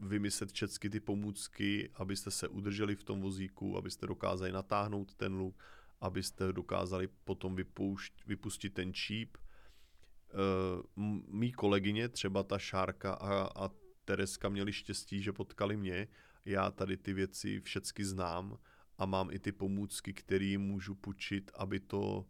[0.00, 5.62] vymyslet všechny ty pomůcky, abyste se udrželi v tom vozíku, abyste dokázali natáhnout ten luk,
[6.00, 9.36] abyste dokázali potom vypoušť, vypustit ten číp.
[9.36, 13.70] Uh, mý kolegyně, třeba ta Šárka a, a
[14.04, 16.08] Tereska měli štěstí, že potkali mě.
[16.44, 18.58] Já tady ty věci všechny znám
[18.98, 22.26] a mám i ty pomůcky, které můžu půjčit, aby to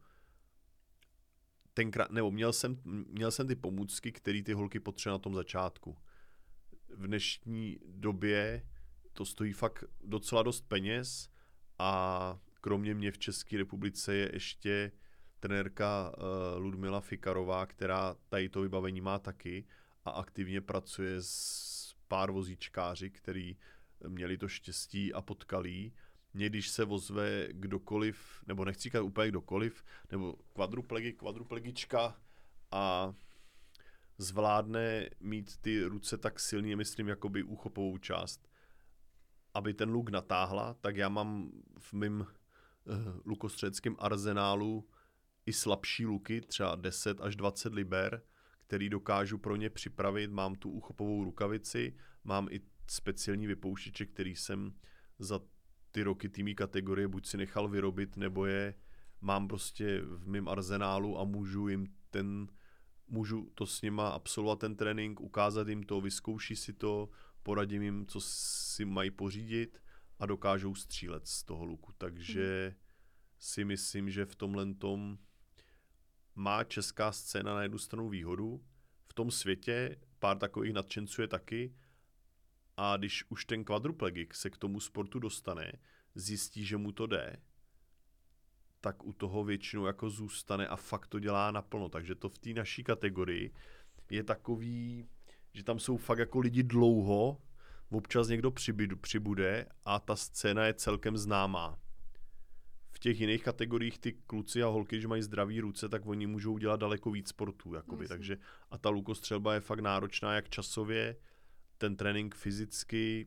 [1.74, 5.96] tenkrát, nebo měl jsem, měl jsem ty pomůcky, které ty holky potřebují na tom začátku.
[7.00, 8.66] V dnešní době
[9.12, 11.30] to stojí fakt docela dost peněz
[11.78, 14.92] a kromě mě v České republice je ještě
[15.38, 19.64] trenérka uh, Ludmila Fikarová, která tady to vybavení má taky
[20.04, 23.56] a aktivně pracuje s pár vozíčkáři, který
[24.08, 25.92] měli to štěstí a potkali.
[26.34, 32.20] Mě, když se vozve kdokoliv, nebo nechci říkat úplně kdokoliv, nebo kvadruplegi, kvadruplegička
[32.70, 33.14] a
[34.20, 38.48] zvládne mít ty ruce tak silně, myslím, jakoby úchopovou část,
[39.54, 42.26] aby ten luk natáhla, tak já mám v mém uh,
[43.24, 44.88] lukostřeckém arzenálu
[45.46, 48.22] i slabší luky, třeba 10 až 20 liber,
[48.66, 50.30] který dokážu pro ně připravit.
[50.30, 54.74] Mám tu uchopovou rukavici, mám i speciální vypouštěče, který jsem
[55.18, 55.40] za
[55.90, 58.74] ty roky týmí kategorie buď si nechal vyrobit, nebo je
[59.20, 62.48] mám prostě v mém arzenálu a můžu jim ten,
[63.10, 67.08] můžu to s nima absolvovat ten trénink, ukázat jim to, vyzkouší si to,
[67.42, 69.82] poradím jim, co si mají pořídit
[70.18, 71.92] a dokážou střílet z toho luku.
[71.98, 72.76] Takže hmm.
[73.38, 75.18] si myslím, že v tomhle tom
[76.34, 78.64] má česká scéna na jednu stranu výhodu,
[79.08, 81.74] v tom světě pár takových nadšenců je taky
[82.76, 85.72] a když už ten kvadruplegik se k tomu sportu dostane,
[86.14, 87.42] zjistí, že mu to jde,
[88.80, 91.88] tak u toho většinou jako zůstane a fakt to dělá naplno.
[91.88, 93.54] Takže to v té naší kategorii
[94.10, 95.08] je takový,
[95.52, 97.40] že tam jsou fakt jako lidi dlouho,
[97.90, 98.50] občas někdo
[99.00, 101.78] přibude a ta scéna je celkem známá
[103.00, 106.80] těch jiných kategoriích ty kluci a holky, když mají zdraví ruce, tak oni můžou dělat
[106.80, 107.74] daleko víc sportů.
[107.74, 108.08] Jakoby.
[108.08, 108.38] Takže
[108.70, 111.16] a ta lukostřelba je fakt náročná jak časově,
[111.78, 113.26] ten trénink fyzicky,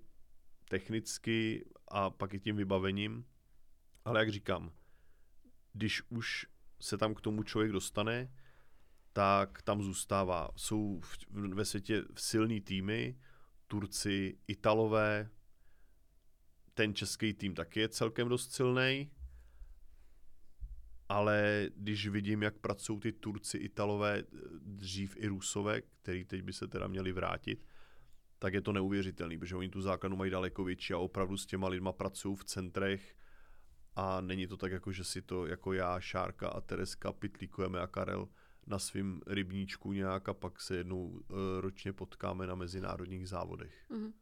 [0.69, 3.25] technicky a pak i tím vybavením.
[4.05, 4.71] Ale jak říkám,
[5.73, 6.45] když už
[6.79, 8.33] se tam k tomu člověk dostane,
[9.13, 10.49] tak tam zůstává.
[10.55, 11.17] Jsou v,
[11.53, 13.19] ve světě silný týmy,
[13.67, 15.29] Turci, Italové,
[16.73, 19.11] ten český tým taky je celkem dost silný
[21.13, 24.23] ale když vidím, jak pracují ty Turci, Italové,
[24.61, 27.65] dřív i Rusové, který teď by se teda měli vrátit,
[28.39, 31.67] tak je to neuvěřitelný, protože oni tu základnu mají daleko větší a opravdu s těma
[31.67, 33.15] lidma pracují v centrech
[33.95, 37.87] a není to tak, jako že si to jako já, Šárka a Tereska pitlíkujeme a
[37.87, 38.27] Karel
[38.67, 41.19] na svým rybníčku nějak a pak se jednou uh,
[41.59, 43.85] ročně potkáme na mezinárodních závodech.
[43.91, 44.13] Mm-hmm.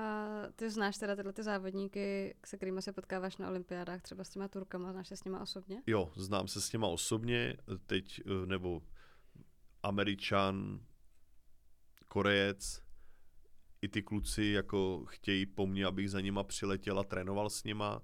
[0.00, 0.26] A
[0.56, 4.48] ty znáš teda tyhle ty závodníky, se kterými se potkáváš na olympiádách, třeba s těma
[4.48, 5.82] Turkama, znáš se s nima osobně?
[5.86, 8.82] Jo, znám se s nima osobně, teď, eh, nebo
[9.82, 10.80] Američan,
[12.08, 12.82] Korejec,
[13.82, 18.02] i ty kluci jako chtějí po mně, abych za nima přiletěl a trénoval s nima.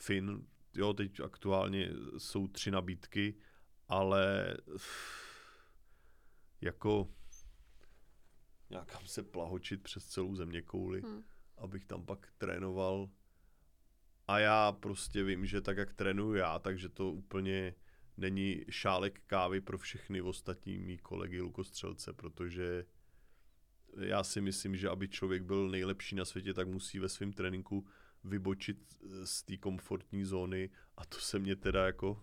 [0.00, 3.34] Fin, jo, teď aktuálně jsou tři nabídky,
[3.88, 4.56] ale
[6.60, 7.08] jako
[8.70, 11.22] nějakam se plahočit přes celou země kouli, hmm.
[11.56, 13.10] abych tam pak trénoval.
[14.28, 17.74] A já prostě vím, že tak, jak trénuju já, takže to úplně
[18.16, 22.86] není šálek kávy pro všechny ostatní mý kolegy lukostřelce, protože
[23.98, 27.86] já si myslím, že aby člověk byl nejlepší na světě, tak musí ve svém tréninku
[28.24, 32.22] vybočit z té komfortní zóny a to se mě teda jako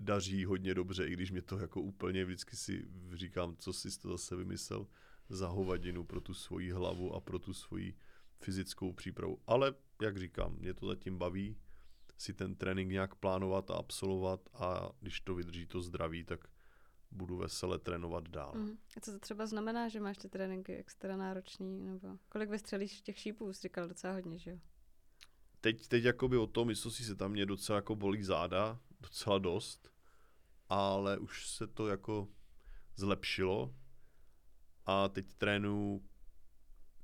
[0.00, 4.08] daří hodně dobře, i když mě to jako úplně vždycky si říkám, co jsi to
[4.08, 4.86] zase vymyslel
[5.28, 7.96] za hovadinu pro tu svoji hlavu a pro tu svoji
[8.40, 9.38] fyzickou přípravu.
[9.46, 11.56] Ale, jak říkám, mě to zatím baví
[12.18, 16.48] si ten trénink nějak plánovat a absolvovat a když to vydrží to zdraví, tak
[17.10, 18.52] budu vesele trénovat dál.
[18.56, 18.78] Mm.
[18.96, 21.80] A co to třeba znamená, že máš ty tréninky extra náročný?
[21.80, 23.52] Nebo kolik vystřelíš těch šípů?
[23.52, 24.58] Jsi říkal docela hodně, že jo?
[25.66, 29.38] Teď, teď jakoby o tom, jestli si se tam mě docela jako bolí záda, docela
[29.38, 29.92] dost,
[30.68, 32.28] ale už se to jako
[32.96, 33.74] zlepšilo,
[34.84, 36.08] a teď trénuju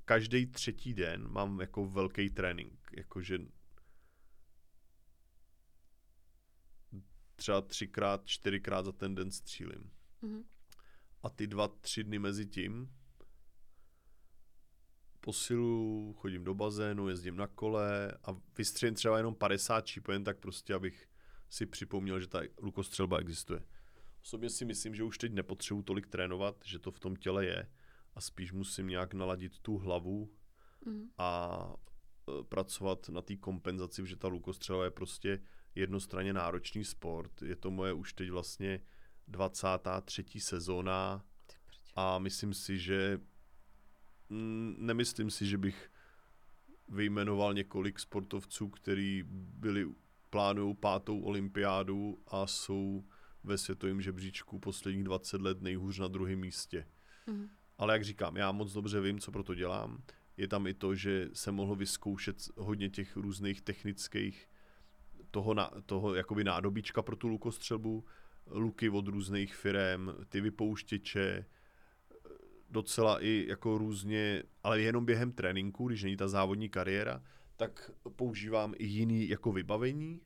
[0.05, 3.39] každý třetí den mám jako velký trénink, jakože
[7.35, 9.91] třeba třikrát, čtyřikrát za ten den střílím.
[10.21, 10.43] Mm-hmm.
[11.23, 12.95] A ty dva, tři dny mezi tím
[15.23, 20.73] posilu, chodím do bazénu, jezdím na kole a vystřelím třeba jenom 50 čípen, tak prostě
[20.73, 21.07] abych
[21.49, 23.59] si připomněl, že ta lukostřelba existuje.
[24.23, 27.69] Osobně si myslím, že už teď nepotřebuji tolik trénovat, že to v tom těle je
[28.15, 30.31] a spíš musím nějak naladit tu hlavu
[30.85, 31.09] mm.
[31.17, 31.59] a
[32.39, 35.39] e, pracovat na té kompenzaci, že ta lukostřela je prostě
[35.75, 37.41] jednostranně náročný sport.
[37.41, 38.79] Je to moje už teď vlastně
[39.27, 40.25] 23.
[40.39, 41.25] sezóna
[41.95, 43.19] a myslím si, že
[44.77, 45.89] nemyslím si, že bych
[46.89, 49.87] vyjmenoval několik sportovců, kteří byli
[50.29, 53.03] plánují pátou olympiádu a jsou
[53.43, 56.87] ve světovém žebříčku posledních 20 let nejhůř na druhém místě.
[57.27, 57.49] Mm.
[57.77, 60.03] Ale jak říkám, já moc dobře vím, co pro to dělám.
[60.37, 64.49] Je tam i to, že jsem mohl vyzkoušet hodně těch různých technických
[65.31, 68.05] toho, na, toho jakoby nádobička pro tu lukostřelbu,
[68.47, 71.45] luky od různých firm, ty vypouštěče,
[72.73, 77.23] docela i jako různě, ale jenom během tréninku, když není ta závodní kariéra,
[77.55, 80.21] tak používám i jiný jako vybavení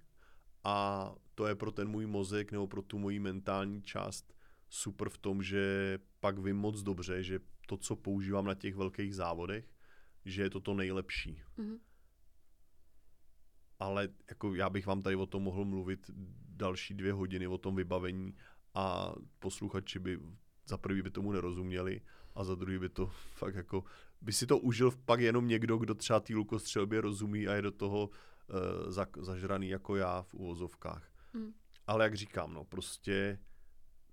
[0.63, 4.33] a to je pro ten můj mozek nebo pro tu moji mentální část
[4.69, 9.15] super v tom, že pak vím moc dobře, že to, co používám na těch velkých
[9.15, 9.65] závodech,
[10.25, 11.43] že je to to nejlepší.
[11.57, 11.79] Mm-hmm.
[13.79, 16.11] Ale jako já bych vám tady o tom mohl mluvit
[16.49, 18.35] další dvě hodiny o tom vybavení
[18.73, 20.19] a posluchači by
[20.65, 22.01] za prvý by tomu nerozuměli
[22.37, 23.83] a za druhý by to fakt jako,
[24.21, 27.71] by si to užil pak jenom někdo, kdo třeba té lukostřelbě rozumí a je do
[27.71, 31.11] toho uh, za, zažraný jako já v uvozovkách.
[31.33, 31.53] Hmm.
[31.87, 33.39] Ale jak říkám, no prostě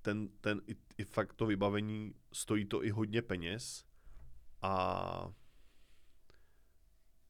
[0.03, 3.85] ten, ten i, i fakt to vybavení stojí to i hodně peněz
[4.63, 5.33] a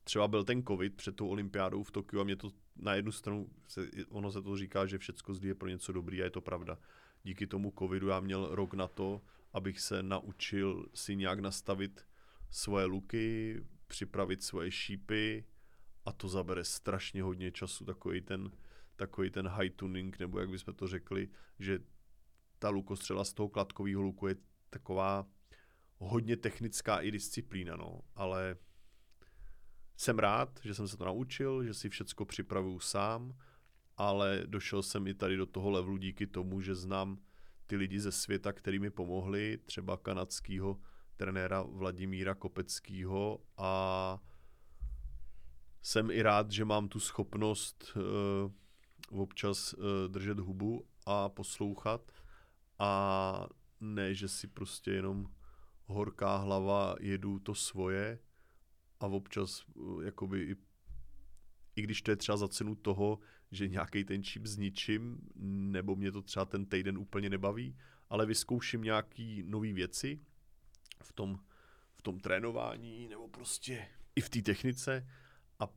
[0.04, 3.50] třeba byl ten covid před tou olympiádou v Tokiu a mě to na jednu stranu,
[3.68, 6.40] se, ono se to říká, že všecko zde je pro něco dobrý a je to
[6.40, 6.78] pravda.
[7.22, 9.20] Díky tomu covidu já měl rok na to,
[9.54, 12.06] abych se naučil si nějak nastavit
[12.50, 15.44] svoje luky, připravit svoje šípy
[16.04, 18.50] a to zabere strašně hodně času, takový ten,
[18.96, 21.78] takový ten high tuning, nebo jak bychom to řekli, že
[22.58, 24.36] ta lukostřela z toho kladkového luku je
[24.70, 25.26] taková
[25.98, 28.56] hodně technická i disciplína, no, ale
[29.96, 33.36] jsem rád, že jsem se to naučil, že si všecko připravuju sám,
[33.96, 37.18] ale došel jsem i tady do toho levelu díky tomu, že znám
[37.66, 40.80] ty lidi ze světa, který mi pomohli, třeba kanadského
[41.16, 44.22] trenéra Vladimíra Kopeckého a
[45.82, 52.12] jsem i rád, že mám tu schopnost uh, občas uh, držet hubu a poslouchat.
[52.78, 53.46] A
[53.80, 55.26] ne, že si prostě jenom
[55.86, 58.18] horká hlava jedu to svoje
[59.00, 60.56] a občas uh, jakoby i,
[61.76, 63.18] i když to je třeba za cenu toho,
[63.54, 65.18] že nějaký ten čip zničím,
[65.72, 67.76] nebo mě to třeba ten týden úplně nebaví,
[68.10, 70.20] ale vyzkouším nějaký nové věci
[71.02, 71.40] v tom,
[71.96, 75.08] v tom trénování nebo prostě i v té technice
[75.58, 75.68] a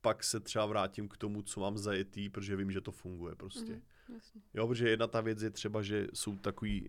[0.00, 3.72] pak se třeba vrátím k tomu, co mám zajetý, protože vím, že to funguje prostě.
[3.72, 4.40] Mm, jasně.
[4.54, 6.88] Jo, protože jedna ta věc je třeba, že jsou takový,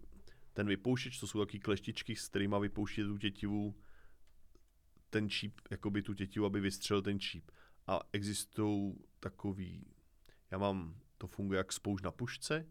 [0.54, 3.76] ten vypouštěč, to jsou takový kleštičky, s kterýma vypouštět tu tětivu,
[5.10, 7.52] ten číp, jakoby tu tětivu, aby vystřelil ten číp
[7.88, 9.86] a existují takový,
[10.52, 12.66] já mám, to funguje jak spouž na pušce,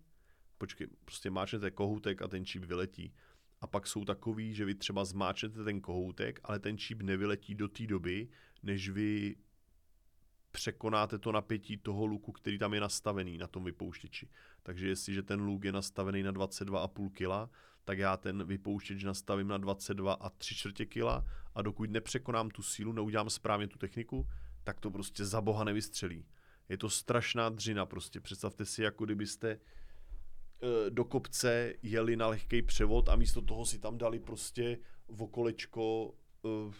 [0.59, 3.14] počkej, prostě máčnete kohoutek a ten číp vyletí.
[3.61, 7.68] A pak jsou takový, že vy třeba zmáčnete ten kohoutek, ale ten číp nevyletí do
[7.68, 8.29] té doby,
[8.62, 9.37] než vy
[10.50, 14.29] překonáte to napětí toho luku, který tam je nastavený na tom vypouštěči.
[14.62, 17.53] Takže jestliže ten luk je nastavený na 22,5 kg,
[17.85, 21.05] tak já ten vypouštěč nastavím na 22 a 3 čtvrtě kg
[21.55, 24.27] a dokud nepřekonám tu sílu, neudělám správně tu techniku,
[24.64, 26.27] tak to prostě za boha nevystřelí.
[26.68, 28.20] Je to strašná dřina prostě.
[28.20, 29.59] Představte si, jako kdybyste e,
[30.90, 36.14] do kopce jeli na lehký převod a místo toho si tam dali prostě v okolečko
[36.44, 36.74] e,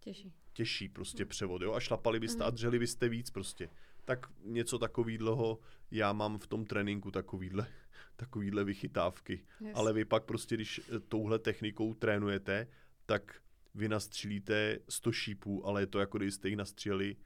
[0.00, 0.32] těžší.
[0.52, 2.46] těžší prostě převod, jo, a šlapali byste mm.
[2.46, 3.68] a dřeli byste víc prostě.
[4.04, 5.58] Tak něco takového
[5.90, 7.66] já mám v tom tréninku takovýhle,
[8.16, 9.44] takovýhle vychytávky.
[9.60, 9.72] Yes.
[9.74, 12.66] Ale vy pak prostě, když e, touhle technikou trénujete,
[13.06, 13.42] tak
[13.74, 17.16] vy nastřílíte 100 šípů, ale je to jako kdybyste jich nastříleli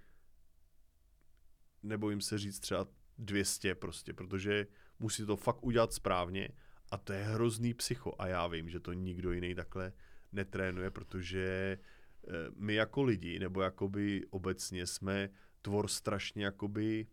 [1.83, 2.87] nebo jim se říct třeba
[3.19, 4.67] 200 prostě, protože
[4.99, 6.49] musí to fakt udělat správně
[6.91, 9.93] a to je hrozný psycho a já vím, že to nikdo jiný takhle
[10.33, 15.31] netrénuje, protože eh, my jako lidi, nebo jakoby obecně jsme
[15.63, 17.07] tvor strašně jakoby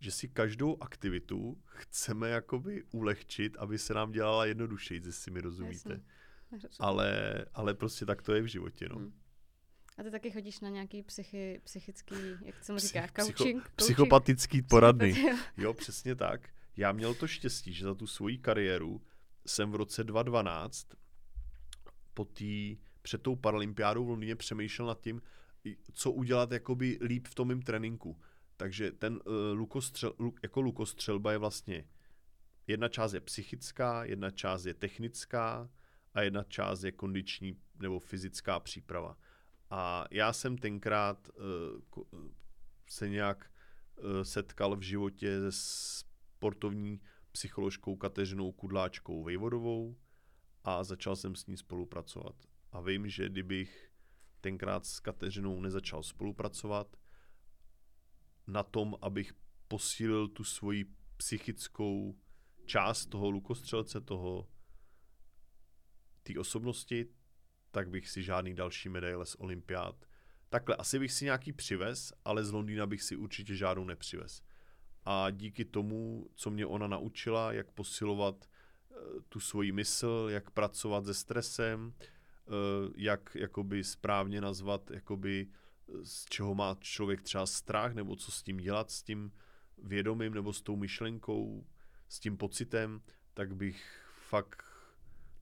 [0.00, 5.92] že si každou aktivitu chceme jakoby ulehčit, aby se nám dělala jednodušeji, jestli mi rozumíte.
[5.92, 6.04] Jasně.
[6.78, 8.96] Ale, ale prostě tak to je v životě, no.
[8.96, 9.12] Hmm.
[9.98, 13.76] A ty taky chodíš na nějaký psychi, psychický, jak se mu říká, Psych, coaching, psycho,
[13.76, 15.36] Psychopatický poradny.
[15.56, 16.48] Jo, přesně tak.
[16.76, 19.02] Já měl to štěstí, že za tu svoji kariéru
[19.46, 20.86] jsem v roce 2012
[22.14, 25.22] po tý, před tou paralympiádou v Londýně přemýšlel nad tím,
[25.92, 28.20] co udělat jakoby líp v tom mým tréninku.
[28.56, 31.84] Takže ten uh, lukostřel, luk, jako lukostřelba je vlastně
[32.66, 35.70] jedna část je psychická, jedna část je technická,
[36.14, 39.16] a jedna část je kondiční nebo fyzická příprava.
[39.70, 42.02] A já jsem tenkrát uh,
[42.88, 43.50] se nějak
[43.96, 45.58] uh, setkal v životě se
[46.38, 47.00] sportovní
[47.32, 49.96] psycholožkou Kateřinou Kudláčkou Vejvodovou
[50.64, 52.34] a začal jsem s ní spolupracovat.
[52.72, 53.90] A vím, že kdybych
[54.40, 56.96] tenkrát s Kateřinou nezačal spolupracovat
[58.46, 59.32] na tom, abych
[59.68, 60.84] posílil tu svoji
[61.16, 62.16] psychickou
[62.64, 64.48] část toho lukostřelce, toho
[66.22, 67.06] té osobnosti,
[67.70, 70.06] tak bych si žádný další medaile z olympiád.
[70.48, 74.42] Takhle, asi bych si nějaký přivez, ale z Londýna bych si určitě žádnou nepřivez.
[75.04, 78.48] A díky tomu, co mě ona naučila, jak posilovat
[78.88, 82.54] uh, tu svoji mysl, jak pracovat se stresem, uh,
[82.96, 85.48] jak jakoby správně nazvat, jakoby
[86.02, 89.32] z čeho má člověk třeba strach, nebo co s tím dělat, s tím
[89.78, 91.66] vědomím, nebo s tou myšlenkou,
[92.08, 93.02] s tím pocitem,
[93.34, 94.69] tak bych fakt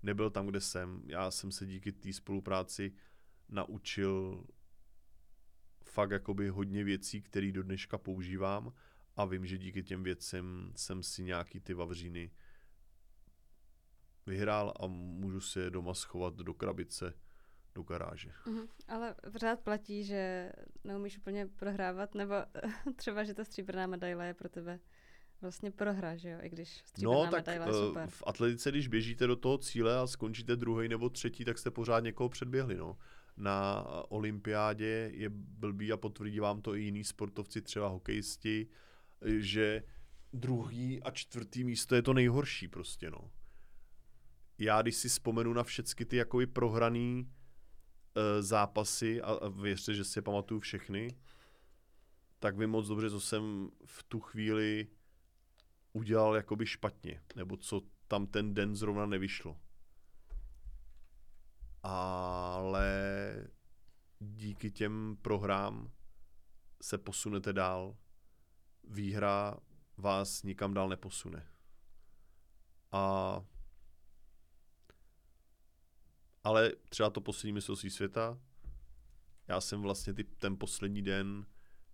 [0.09, 1.03] nebyl tam, kde jsem.
[1.07, 2.93] Já jsem se díky té spolupráci
[3.49, 4.45] naučil
[5.85, 8.73] fakt jakoby hodně věcí, které do dneška používám
[9.17, 12.31] a vím, že díky těm věcem jsem si nějaký ty vavříny
[14.27, 17.15] vyhrál a můžu si je doma schovat do krabice
[17.75, 18.33] do garáže.
[18.47, 18.69] Mm-hmm.
[18.89, 20.53] Ale pořád platí, že
[20.85, 22.35] neumíš úplně prohrávat, nebo
[22.97, 24.81] třeba, že ta stříbrná medaile je pro tebe
[25.41, 28.09] vlastně prohra, že jo, i když stříbrná no, tak medaile je super.
[28.09, 32.01] v atletice, když běžíte do toho cíle a skončíte druhý nebo třetí, tak jste pořád
[32.01, 32.99] někoho předběhli, no.
[33.37, 38.69] Na olympiádě je blbý a potvrdí vám to i jiní sportovci, třeba hokejisti,
[39.25, 39.83] že
[40.33, 43.31] druhý a čtvrtý místo je to nejhorší prostě, no.
[44.59, 50.05] Já, když si vzpomenu na všechny ty jakoby prohraný uh, zápasy a, a věřte, že
[50.05, 51.17] si je pamatuju všechny,
[52.39, 54.87] tak vím moc dobře, co jsem v tu chvíli
[55.99, 59.61] udělal jakoby špatně, nebo co tam ten den zrovna nevyšlo.
[61.83, 62.89] Ale
[64.19, 65.93] díky těm prohrám
[66.83, 67.97] se posunete dál.
[68.85, 69.57] Výhra
[69.97, 71.47] vás nikam dál neposune.
[72.93, 73.45] A
[76.45, 78.39] ale třeba to poslední mistrovství světa,
[79.49, 81.47] já jsem vlastně ty, ten poslední den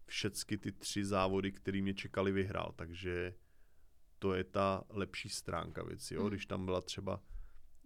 [0.07, 3.35] všechny ty tři závody, které mě čekali, vyhrál, takže
[4.25, 6.15] to je ta lepší stránka věci.
[6.15, 6.23] Jo?
[6.23, 6.29] Mm.
[6.29, 7.21] Když tam byla třeba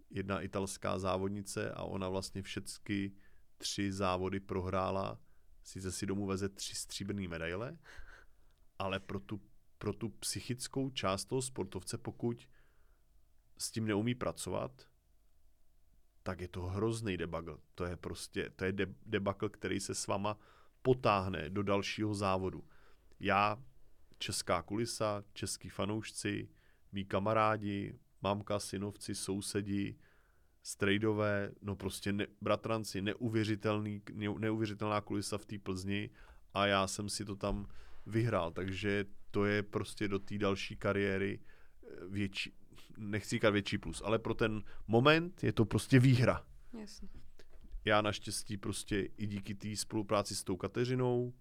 [0.09, 3.11] jedna italská závodnice a ona vlastně všechny
[3.57, 5.19] tři závody prohrála,
[5.63, 7.77] sice si domů veze tři stříbrné medaile,
[8.77, 9.41] ale pro tu,
[9.77, 12.49] pro tu psychickou část toho sportovce, pokud
[13.57, 14.87] s tím neumí pracovat,
[16.23, 17.59] tak je to hrozný debugl.
[17.75, 20.39] To je prostě, to je de- debugl, který se s váma
[20.81, 22.63] potáhne do dalšího závodu.
[23.19, 23.63] Já,
[24.19, 26.49] česká kulisa, český fanoušci,
[26.91, 29.95] mý kamarádi, mámka, synovci, sousedi,
[30.63, 36.09] strejdové, no prostě ne, bratranci, neuvěřitelný, ne, neuvěřitelná kulisa v té Plzni
[36.53, 37.67] a já jsem si to tam
[38.05, 42.53] vyhrál, takže to je prostě do té další kariéry eh, větší,
[42.97, 46.45] nechci říkat větší plus, ale pro ten moment je to prostě výhra.
[46.79, 47.09] Jasně.
[47.85, 51.33] Já naštěstí prostě i díky té spolupráci s tou Kateřinou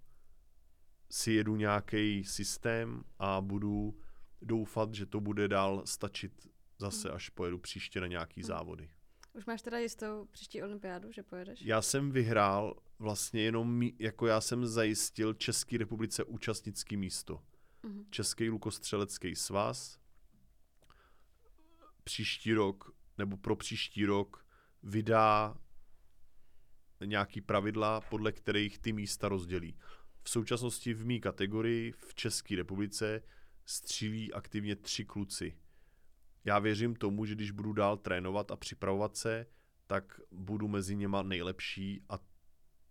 [1.11, 4.01] si jedu nějaký systém a budu
[4.43, 6.49] doufat, že to bude dál stačit
[6.79, 8.91] zase, až pojedu příště na nějaký závody.
[9.33, 11.63] Už máš teda jistou příští olympiádu, že pojedeš?
[11.63, 17.43] Já jsem vyhrál vlastně jenom, jako já jsem zajistil České republice účastnický místo.
[17.85, 18.05] Uh-huh.
[18.11, 19.99] Český lukostřelecký svaz,
[22.05, 24.47] příští rok nebo pro příští rok
[24.83, 25.57] vydá
[27.05, 29.79] nějaký pravidla, podle kterých ty místa rozdělí.
[30.29, 33.23] V současnosti v mý kategorii v České republice
[33.65, 35.59] střílí aktivně tři kluci.
[36.45, 39.47] Já věřím tomu, že když budu dál trénovat a připravovat se,
[39.87, 42.19] tak budu mezi něma nejlepší a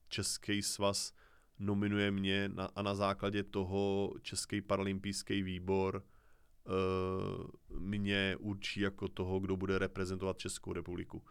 [0.08, 1.14] Český svaz
[1.60, 6.04] nominuje mě na, a na základě toho Český paralympijský výbor
[6.64, 11.24] uh, mě určí jako toho, kdo bude reprezentovat Českou republiku.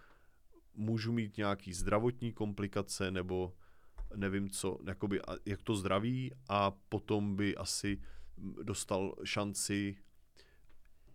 [0.74, 3.54] Můžu mít nějaký zdravotní komplikace nebo
[4.14, 8.02] nevím co, jakoby, jak to zdraví a potom by asi
[8.62, 9.96] dostal šanci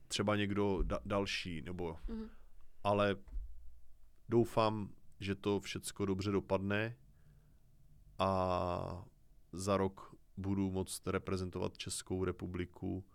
[0.08, 2.30] třeba někdo da- další, nebo mm-hmm.
[2.84, 3.16] ale
[4.30, 4.90] doufám,
[5.20, 6.98] že to všecko dobře dopadne
[8.20, 9.06] a
[9.52, 13.06] za rok budu moct reprezentovat Českou republiku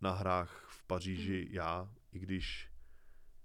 [0.00, 1.54] na hrách v Paříži mm.
[1.54, 2.70] já, i když,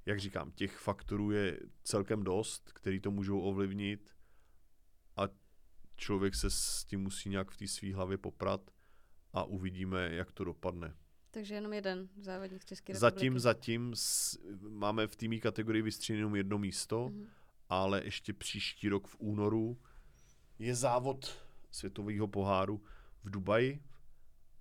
[0.05, 4.15] jak říkám, těch faktorů je celkem dost, který to můžou ovlivnit
[6.03, 8.71] člověk se s tím musí nějak v té své hlavě poprat
[9.33, 10.95] a uvidíme, jak to dopadne.
[11.31, 12.99] Takže jenom jeden závodník České republiky.
[12.99, 14.39] Zatím, zatím s,
[14.69, 17.27] máme v týmí kategorii jenom jedno místo, mm-hmm.
[17.69, 19.79] ale ještě příští rok v únoru
[20.59, 22.83] je závod světového poháru
[23.23, 23.83] v Dubaji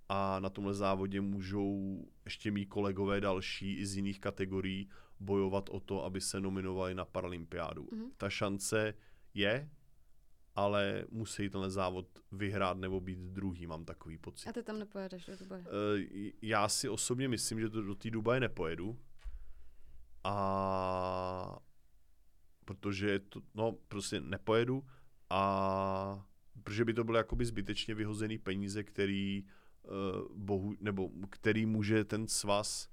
[0.09, 4.89] a na tomhle závodě můžou ještě mý kolegové další i z jiných kategorií
[5.19, 7.83] bojovat o to, aby se nominovali na Paralympiádu.
[7.83, 8.11] Mm-hmm.
[8.17, 8.93] Ta šance
[9.33, 9.69] je,
[10.55, 14.49] ale musí tenhle závod vyhrát nebo být druhý, mám takový pocit.
[14.49, 15.61] A ty tam nepojedeš do Dubaje?
[15.61, 15.69] Uh,
[16.41, 18.99] já si osobně myslím, že to do té Dubaje nepojedu.
[20.23, 21.59] A
[22.65, 24.85] protože to, no, prostě nepojedu
[25.29, 26.25] a
[26.63, 29.45] protože by to bylo jakoby zbytečně vyhozený peníze, který
[29.83, 32.89] uh, bohu, nebo který může ten svaz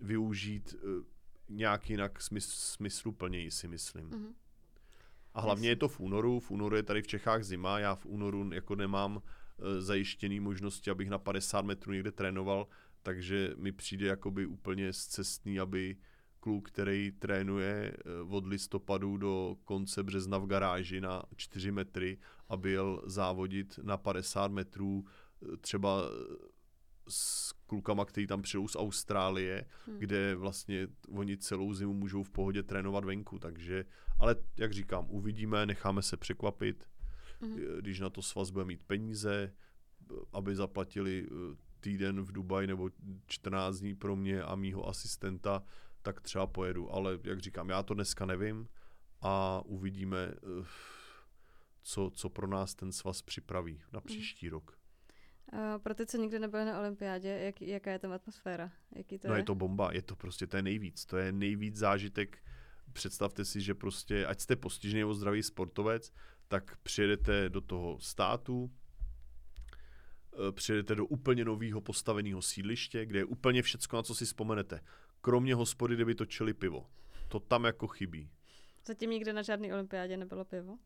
[0.00, 1.04] využít uh,
[1.48, 4.10] nějak jinak smysl, smysluplněji, si myslím.
[4.10, 4.34] Mm-hmm.
[5.38, 8.06] A hlavně je to v únoru, v únoru je tady v Čechách zima, já v
[8.06, 9.22] únoru jako nemám uh,
[9.78, 12.66] zajištěný možnosti, abych na 50 metrů někde trénoval,
[13.02, 15.96] takže mi přijde jakoby úplně zcestný, aby
[16.40, 17.96] kluk, který trénuje
[18.28, 22.18] od listopadu do konce března v garáži na 4 metry,
[22.48, 25.04] aby jel závodit na 50 metrů
[25.60, 26.02] třeba
[27.08, 29.98] s klukama, který tam přijdou z Austrálie, hmm.
[29.98, 33.84] kde vlastně oni celou zimu můžou v pohodě trénovat venku, takže,
[34.18, 36.88] ale jak říkám, uvidíme, necháme se překvapit,
[37.40, 37.56] hmm.
[37.80, 39.54] když na to svaz bude mít peníze,
[40.32, 42.90] aby zaplatili eh, týden v Dubaji nebo
[43.26, 45.62] 14 dní pro mě a mýho asistenta,
[46.02, 48.68] tak třeba pojedu, ale jak říkám, já to dneska nevím
[49.20, 50.66] a uvidíme, eh,
[51.82, 54.06] co, co pro nás ten svaz připraví na hmm.
[54.06, 54.52] příští hmm.
[54.52, 54.77] rok.
[55.52, 58.72] Uh, pro ty, co nikdy nebyli na olympiádě, jak, jaká je tam atmosféra?
[58.96, 59.40] Jaký to no je?
[59.40, 61.04] je to bomba, je to prostě, to je nejvíc.
[61.04, 62.38] To je nejvíc zážitek.
[62.92, 66.12] Představte si, že prostě, ať jste postižený nebo zdravý sportovec,
[66.48, 68.70] tak přijedete do toho státu,
[70.48, 74.80] eh, přijedete do úplně nového postaveného sídliště, kde je úplně všecko, na co si vzpomenete.
[75.20, 76.86] Kromě hospody, kde by točili pivo.
[77.28, 78.30] To tam jako chybí.
[78.86, 80.78] Zatím nikde na žádné olympiádě nebylo pivo?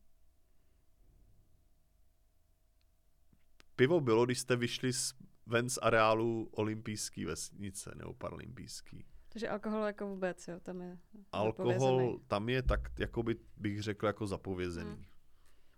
[3.82, 5.14] Pivo bylo, když jste vyšli z,
[5.46, 9.04] ven z areálu olympijské vesnice nebo paralympijský.
[9.28, 10.98] Takže alkohol jako vůbec, jo, tam je
[11.32, 14.90] Alkohol tam je tak, jako by, bych řekl, jako zapovězený.
[14.90, 15.04] Hmm.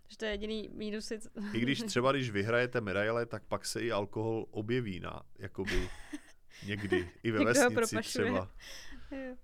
[0.07, 1.11] Že to je jediný mínus.
[1.53, 5.89] I když třeba, když vyhrajete medaile, tak pak se i alkohol objeví na, jakoby
[6.65, 8.49] někdy, i ve vesnici třeba.
[9.11, 9.35] Eh,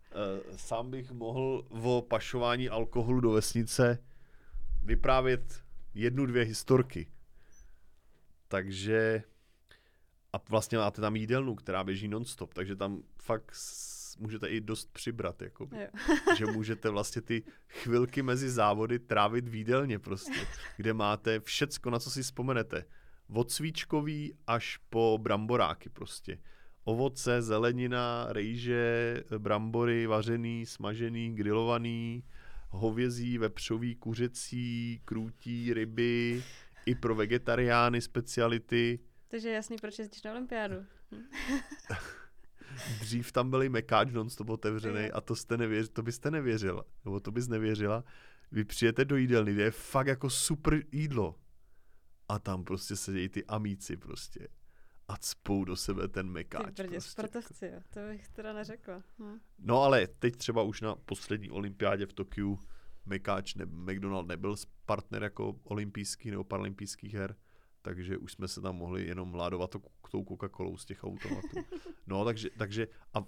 [0.55, 4.03] sám bych mohl o pašování alkoholu do vesnice
[4.83, 7.07] vyprávět jednu, dvě historky.
[8.51, 9.23] Takže
[10.33, 13.51] a vlastně máte tam jídelnu, která běží nonstop, takže tam fakt
[14.19, 15.69] můžete i dost přibrat, jako
[16.37, 20.47] že můžete vlastně ty chvilky mezi závody trávit v jídelně prostě,
[20.77, 22.85] kde máte všecko, na co si vzpomenete.
[23.33, 26.37] Od svíčkový až po bramboráky prostě.
[26.83, 32.23] Ovoce, zelenina, rejže, brambory, vařený, smažený, grilovaný,
[32.69, 36.43] hovězí, vepřový, kuřecí, krůtí, ryby,
[36.85, 38.99] i pro vegetariány speciality.
[39.27, 40.75] Takže je jasný, proč jezdíš na olympiádu.
[41.11, 41.23] Hm.
[42.99, 47.31] Dřív tam byly mekáč non-stop otevřený a to, jste nevěř, to byste nevěřila, nebo to
[47.31, 48.03] bys nevěřila.
[48.51, 51.35] Vy přijete do jídelny, kde je fakt jako super jídlo.
[52.27, 54.47] A tam prostě sedějí ty amíci prostě.
[55.07, 56.65] A cpou do sebe ten mekáč.
[56.65, 57.11] Ty brdě, prostě.
[57.11, 57.81] sportovci, jo.
[57.89, 59.03] to bych teda neřekla.
[59.19, 59.39] Hm.
[59.59, 62.59] No ale teď třeba už na poslední olympiádě v Tokiu
[63.05, 67.35] Mekáč, ne, McDonald nebyl partner jako olympijský nebo paralympijských her,
[67.81, 69.81] takže už jsme se tam mohli jenom mládovat to,
[70.11, 71.57] tou Coca-Colou z těch automatů.
[72.07, 73.23] No, takže, takže, a,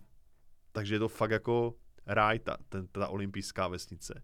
[0.71, 4.23] takže je to fakt jako ráj, ta, ten, ta olympijská vesnice.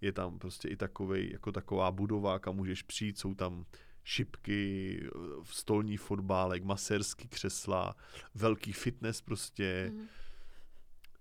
[0.00, 3.64] Je tam prostě i takovej, jako taková budova, kam můžeš přijít, jsou tam
[4.04, 5.00] šipky,
[5.44, 7.96] stolní fotbálek, masérský křesla,
[8.34, 9.90] velký fitness prostě.
[9.94, 10.08] Mm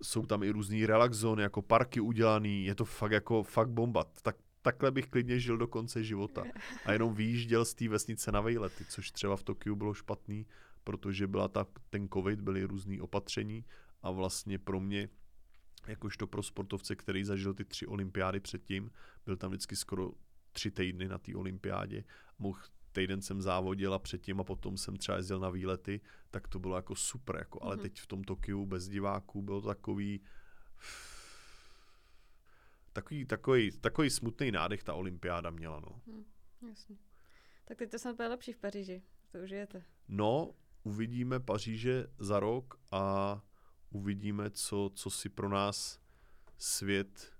[0.02, 4.06] jsou tam i různý relax zóny, jako parky udělaný, je to fakt jako fakt bomba.
[4.22, 6.43] Tak, takhle bych klidně žil do konce života.
[6.86, 10.45] A jenom výjížděl z té vesnice na vejlety, což třeba v Tokiu bylo špatný,
[10.84, 13.66] protože byla ta, ten covid, byly různý opatření
[14.02, 15.10] a vlastně pro mě,
[15.88, 18.91] jakožto pro sportovce, který zažil ty tři olympiády předtím,
[19.26, 20.12] byl tam vždycky skoro
[20.52, 22.04] tři týdny na té olympiádě,
[22.39, 22.60] mohl
[22.92, 26.76] týden jsem závodil a předtím a potom jsem třeba jezdil na výlety, tak to bylo
[26.76, 27.82] jako super, jako, ale mm-hmm.
[27.82, 30.22] teď v tom Tokiu bez diváků bylo to takový
[32.94, 36.02] takový, takový, takový smutný nádech ta olympiáda měla, no.
[36.08, 36.26] Hmm,
[36.70, 36.98] jasně.
[37.66, 39.84] Tak teď to snad bude lepší v Paříži, to užijete.
[40.08, 43.42] No, uvidíme Paříže za rok a
[43.90, 46.00] uvidíme, co, co si pro nás
[46.58, 47.34] svět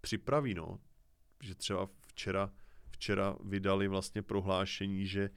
[0.00, 0.80] připraví, no.
[1.42, 2.52] Že třeba včera
[3.02, 5.30] včera vydali vlastně prohlášení, že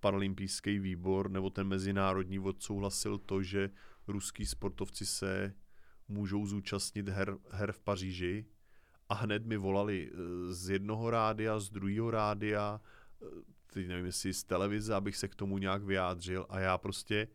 [0.00, 3.70] paralympijský výbor nebo ten mezinárodní odsouhlasil to, že
[4.08, 5.54] ruský sportovci se
[6.08, 8.46] můžou zúčastnit her, her v Paříži.
[9.08, 12.80] A hned mi volali eh, z jednoho rádia, z druhého rádia,
[13.22, 13.26] eh,
[13.72, 16.46] teď nevím, jestli z televize, abych se k tomu nějak vyjádřil.
[16.48, 17.28] A já prostě,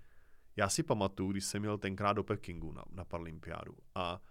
[0.56, 3.78] já si pamatuju, když jsem měl tenkrát do Pekingu na, na Paralympiádu.
[3.96, 4.22] A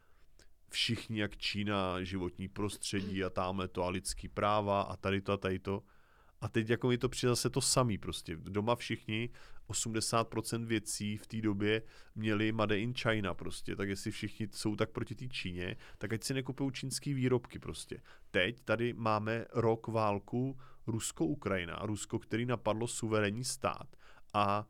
[0.69, 5.37] všichni, jak Čína, životní prostředí a tamhle to a lidský práva a tady to a
[5.37, 5.83] tady to.
[6.41, 8.37] A teď jako mi to přijde zase to samý prostě.
[8.37, 9.31] Doma všichni
[9.69, 11.83] 80% věcí v té době
[12.15, 16.25] měli Made in China prostě, tak jestli všichni jsou tak proti té Číně, tak ať
[16.25, 18.01] si nekupují čínský výrobky prostě.
[18.31, 23.97] Teď tady máme rok válku Rusko-Ukrajina, Rusko, který napadlo suverénní stát
[24.35, 24.67] a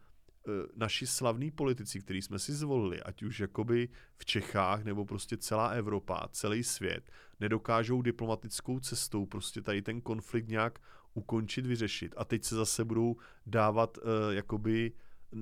[0.77, 5.69] naši slavní politici, který jsme si zvolili, ať už jakoby v Čechách nebo prostě celá
[5.69, 10.79] Evropa, celý svět, nedokážou diplomatickou cestou prostě tady ten konflikt nějak
[11.15, 12.15] ukončit, vyřešit.
[12.17, 13.17] A teď se zase budou
[13.47, 14.93] dávat uh, jakoby,
[15.31, 15.41] uh,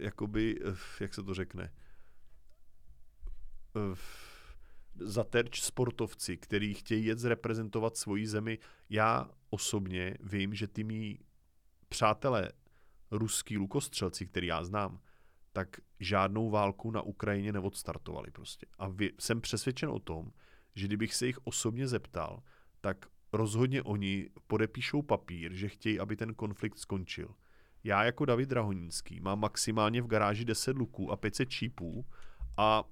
[0.00, 1.72] jakoby, uh, jak se to řekne,
[3.74, 3.98] uh,
[5.00, 8.58] za terč sportovci, který chtějí jet zreprezentovat svoji zemi.
[8.90, 11.18] Já osobně vím, že ty mý
[11.88, 12.52] přátelé,
[13.10, 15.00] ruský lukostřelci, který já znám,
[15.52, 18.66] tak žádnou válku na Ukrajině neodstartovali prostě.
[18.78, 20.32] A vy, jsem přesvědčen o tom,
[20.74, 22.42] že kdybych se jich osobně zeptal,
[22.80, 27.34] tak rozhodně oni podepíšou papír, že chtějí, aby ten konflikt skončil.
[27.84, 32.06] Já jako David Drahoninský mám maximálně v garáži 10 luků a 500 čípů
[32.56, 32.84] a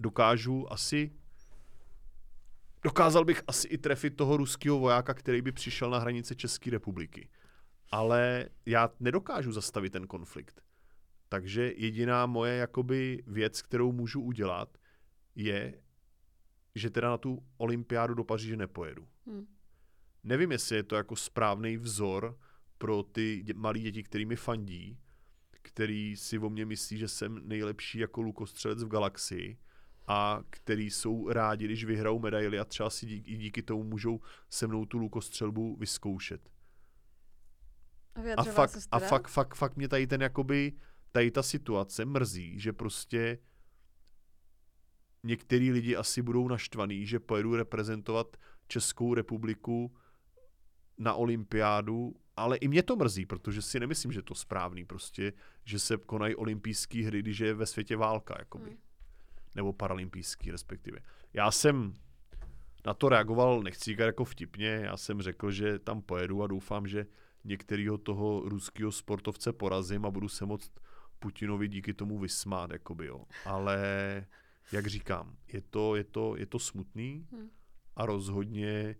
[0.00, 1.12] dokážu asi
[2.82, 7.28] dokázal bych asi i trefit toho ruského vojáka, který by přišel na hranice České republiky.
[7.90, 10.62] Ale já nedokážu zastavit ten konflikt.
[11.28, 14.78] Takže jediná moje jakoby věc, kterou můžu udělat,
[15.34, 15.82] je,
[16.74, 19.08] že teda na tu olympiádu do Paříže nepojedu.
[19.26, 19.46] Hmm.
[20.24, 22.38] Nevím, jestli je to jako správný vzor
[22.78, 24.98] pro ty dě- malé děti, kterými fandí,
[25.50, 29.58] který si o mě myslí, že jsem nejlepší jako lukostřelec v galaxii
[30.06, 34.66] a který jsou rádi, když vyhrajou medaily a třeba si díky, díky tomu můžou se
[34.66, 36.50] mnou tu lukostřelbu vyzkoušet.
[38.36, 40.72] A, fakt, a fakt, fakt, fakt mě tady ten jakoby,
[41.12, 43.38] tady ta situace mrzí, že prostě
[45.22, 48.36] některý lidi asi budou naštvaný, že pojedu reprezentovat
[48.68, 49.96] Českou republiku
[50.98, 55.32] na olympiádu, ale i mě to mrzí, protože si nemyslím, že je to správný prostě,
[55.64, 58.70] že se konají olympijské hry, když je ve světě válka, jakoby.
[58.70, 58.78] Hmm.
[59.54, 60.98] Nebo paralympijský respektive.
[61.32, 61.94] Já jsem
[62.86, 66.86] na to reagoval, nechci říkat jako vtipně, já jsem řekl, že tam pojedu a doufám,
[66.86, 67.06] že
[67.46, 70.72] některého toho ruského sportovce porazím a budu se moct
[71.18, 73.24] Putinovi díky tomu vysmát, jakoby, jo.
[73.44, 73.78] Ale
[74.72, 77.50] jak říkám, je to, je to, je to smutný hmm.
[77.96, 78.96] a rozhodně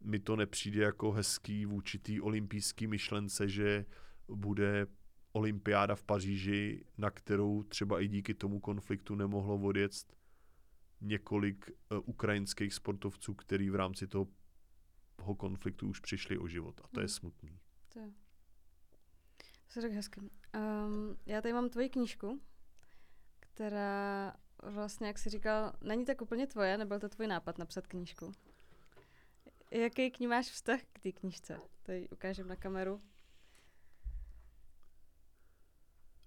[0.00, 3.84] mi to nepřijde jako hezký vůči té olympijské myšlence, že
[4.28, 4.86] bude
[5.32, 9.92] olympiáda v Paříži, na kterou třeba i díky tomu konfliktu nemohlo odjet
[11.00, 14.28] několik uh, ukrajinských sportovců, který v rámci toho,
[15.16, 16.80] toho konfliktu už přišli o život.
[16.84, 17.02] A to hmm.
[17.02, 17.58] je smutný.
[17.92, 18.10] To je.
[19.66, 20.20] To se řekl hezky.
[20.20, 22.40] Um, já tady mám tvoji knížku,
[23.40, 28.32] která vlastně, jak jsi říkal, není tak úplně tvoje, nebyl to tvůj nápad napsat knížku.
[29.70, 31.60] Jaký k ní máš vztah k té knížce?
[31.82, 33.02] Tady ukážem na kameru.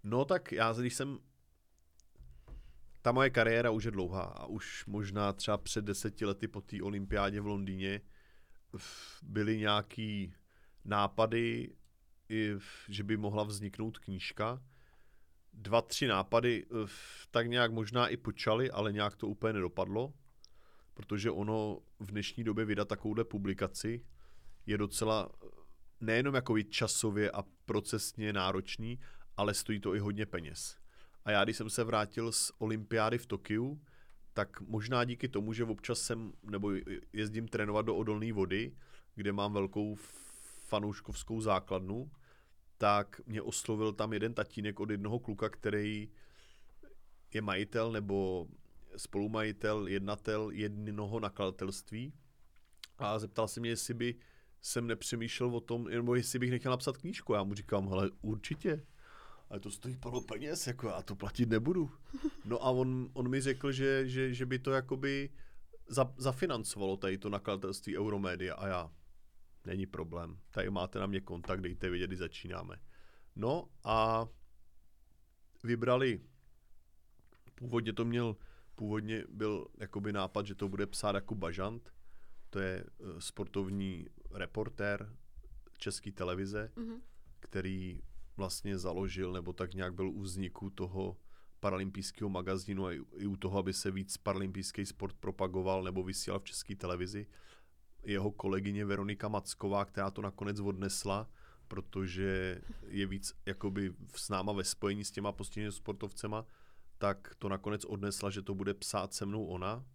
[0.03, 1.19] No tak já, když jsem...
[3.01, 6.81] Ta moje kariéra už je dlouhá a už možná třeba před deseti lety po té
[6.83, 8.01] olympiádě v Londýně
[9.23, 10.33] byly nějaký
[10.85, 11.75] nápady,
[12.89, 14.61] že by mohla vzniknout knížka,
[15.53, 16.87] dva, tři nápady eh,
[17.31, 20.13] tak nějak možná i počaly, ale nějak to úplně nedopadlo,
[20.93, 24.05] protože ono v dnešní době vydat takovouhle publikaci
[24.65, 25.47] je docela eh,
[25.99, 28.99] nejenom jako časově a procesně náročný,
[29.37, 30.77] ale stojí to i hodně peněz.
[31.25, 33.81] A já, když jsem se vrátil z olympiády v Tokiu,
[34.33, 36.71] tak možná díky tomu, že občas jsem, nebo
[37.13, 38.75] jezdím trénovat do odolné vody,
[39.15, 39.95] kde mám velkou
[40.71, 42.11] fanouškovskou základnu,
[42.77, 46.09] tak mě oslovil tam jeden tatínek od jednoho kluka, který
[47.33, 48.47] je majitel nebo
[48.97, 52.13] spolumajitel, jednatel jednoho nakladatelství
[52.97, 54.15] a zeptal se mě, jestli by
[54.61, 57.33] jsem nepřemýšlel o tom, nebo jestli bych nechtěl napsat knížku.
[57.33, 58.85] Já mu říkám, hele, určitě,
[59.49, 61.91] ale to stojí plno peněz, jako já to platit nebudu.
[62.45, 65.29] No a on, on mi řekl, že, že, že by to jakoby
[65.87, 68.91] za, zafinancovalo tady to nakladatelství Euromedia a já,
[69.65, 70.37] Není problém.
[70.51, 72.75] Tady máte na mě kontakt, dejte vědět, kdy začínáme.
[73.35, 74.27] No a
[75.63, 76.21] vybrali,
[77.55, 78.35] původně to měl,
[78.75, 81.93] původně byl jakoby nápad, že to bude psát jako Bažant,
[82.49, 85.15] to je eh, sportovní reportér
[85.77, 87.01] české televize, mm-hmm.
[87.39, 88.01] který
[88.37, 91.17] vlastně založil, nebo tak nějak byl u vzniku toho
[91.59, 96.43] paralympijského magazínu a i u toho, aby se víc paralympijský sport propagoval nebo vysílal v
[96.43, 97.27] české televizi
[98.03, 101.29] jeho kolegyně Veronika Macková, která to nakonec odnesla,
[101.67, 106.45] protože je víc jakoby s náma ve spojení s těma postiženými sportovcema,
[106.97, 109.85] tak to nakonec odnesla, že to bude psát se mnou ona.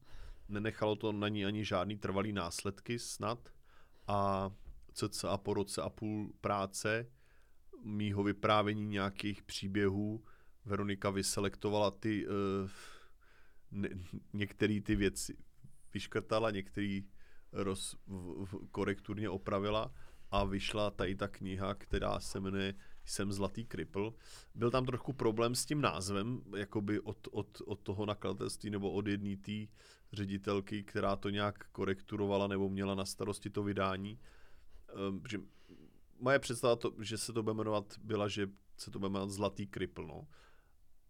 [0.48, 3.48] Nenechalo to na ní ani žádný trvalý následky snad.
[4.06, 4.50] A
[4.92, 7.10] cca po roce a půl práce,
[7.84, 10.24] mýho vyprávění nějakých příběhů,
[10.64, 12.32] Veronika vyselektovala ty, uh,
[13.70, 13.88] ne,
[14.32, 15.36] některé ty věci,
[15.94, 17.00] vyškrtala, některé
[17.52, 19.92] roz, v, v, korekturně opravila
[20.30, 22.74] a vyšla tady ta kniha, která se jmenuje
[23.04, 24.14] Jsem zlatý kripl.
[24.54, 29.06] Byl tam trochu problém s tím názvem, jakoby od, od, od toho nakladatelství nebo od
[29.06, 29.72] jedné té
[30.12, 34.18] ředitelky, která to nějak korekturovala nebo měla na starosti to vydání.
[35.08, 35.40] Um, že
[36.20, 39.66] moje představa, to, že se to bude jmenovat, byla, že se to bude jmenovat Zlatý
[39.66, 40.06] kripl.
[40.06, 40.26] No.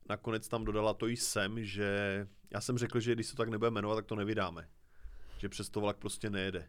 [0.09, 3.71] Nakonec tam dodala to jsem, že já jsem řekl, že když se to tak nebude
[3.71, 4.69] jmenovat, tak to nevydáme.
[5.39, 6.69] Že přes to vlak prostě nejede.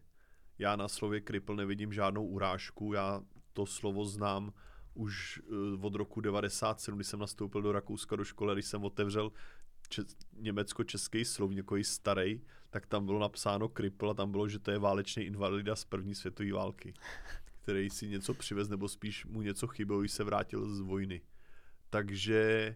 [0.59, 3.21] Já na slově kripl nevidím žádnou urážku, já
[3.53, 4.53] to slovo znám
[4.93, 5.41] už
[5.75, 9.31] uh, od roku 97, kdy jsem nastoupil do Rakouska do školy, když jsem otevřel
[10.33, 14.79] německo-český slovník, jako starý, tak tam bylo napsáno kripl a tam bylo, že to je
[14.79, 16.93] válečný invalida z první světové války,
[17.61, 21.21] který si něco přivez, nebo spíš mu něco chybělo, když se vrátil z vojny.
[21.89, 22.75] Takže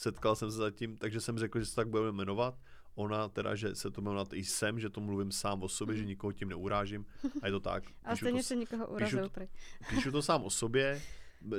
[0.00, 2.58] setkal jsem se zatím, takže jsem řekl, že se tak budeme jmenovat.
[2.94, 6.04] Ona teda, že se to jmenovat i jsem, že to mluvím sám o sobě, že
[6.04, 7.06] nikoho tím neurážím.
[7.42, 7.84] A je to tak.
[8.04, 9.28] A stejně se nikoho urazil.
[9.28, 9.48] Píšu,
[9.90, 11.02] píšu to sám o sobě.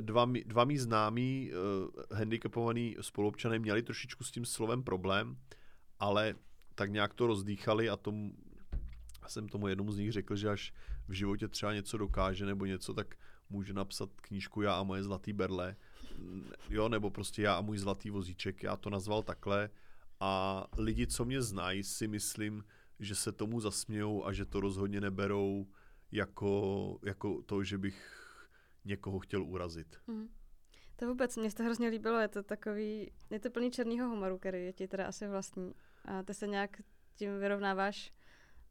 [0.02, 5.38] Dva, dva mý známí uh, handicapovaný spoluobčané měli trošičku s tím slovem problém,
[6.00, 6.36] ale
[6.76, 8.34] tak nějak to rozdýchali a tomu,
[9.28, 10.74] jsem tomu jednomu z nich řekl, že až
[11.08, 13.16] v životě třeba něco dokáže nebo něco, tak
[13.50, 15.76] může napsat knížku Já a moje zlatý berle
[16.69, 19.69] jo, nebo prostě já a můj zlatý vozíček, já to nazval takhle
[20.19, 22.63] a lidi, co mě znají, si myslím,
[22.99, 25.67] že se tomu zasmějou a že to rozhodně neberou
[26.11, 28.28] jako, jako to, že bych
[28.86, 29.97] někoho chtěl urazit.
[30.07, 30.28] Mm.
[30.95, 34.65] To vůbec, mě to hrozně líbilo, je to takový, je to plný černého humoru, který
[34.65, 35.74] je ti teda asi vlastní.
[36.05, 36.82] A ty se nějak
[37.15, 38.13] tím vyrovnáváš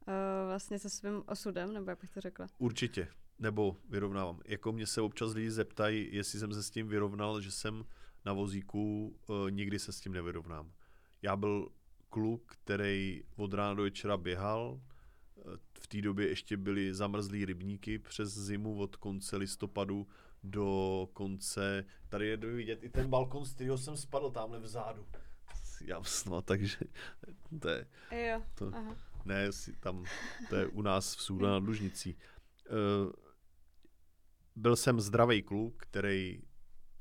[0.07, 0.13] uh,
[0.47, 2.47] vlastně se svým osudem, nebo jak bych to řekla?
[2.57, 3.07] Určitě
[3.41, 4.39] nebo vyrovnávám.
[4.45, 7.85] Jako mě se občas lidi zeptají, jestli jsem se s tím vyrovnal, že jsem
[8.25, 10.71] na vozíku, uh, nikdy se s tím nevyrovnám.
[11.21, 11.69] Já byl
[12.09, 14.81] kluk, který od rána do večera běhal,
[15.37, 15.41] eh,
[15.79, 20.07] v té době ještě byly zamrzlý rybníky přes zimu od konce listopadu
[20.43, 25.07] do konce, tady je vidět i ten balkon, z kterého jsem spadl tamhle vzadu.
[25.85, 26.77] Já no, takže
[27.59, 27.87] to je...
[28.11, 28.95] Jo, to, aha.
[29.25, 30.05] Ne, tam,
[30.49, 32.15] to je u nás v Súda nad Lužnicí.
[32.69, 33.11] Uh,
[34.55, 36.41] byl jsem zdravý kluk, který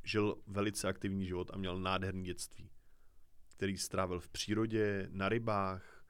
[0.04, 2.70] žil velice aktivní život a měl nádherný dětství,
[3.48, 6.04] který strávil v přírodě, na rybách,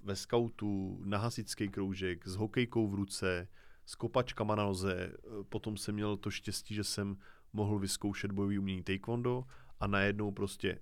[0.00, 3.48] ve skautu, na hasičský kroužek, s hokejkou v ruce,
[3.86, 5.12] s kopačkama na noze.
[5.48, 7.16] Potom jsem měl to štěstí, že jsem
[7.52, 9.44] mohl vyzkoušet bojový umění taekwondo
[9.80, 10.78] a najednou prostě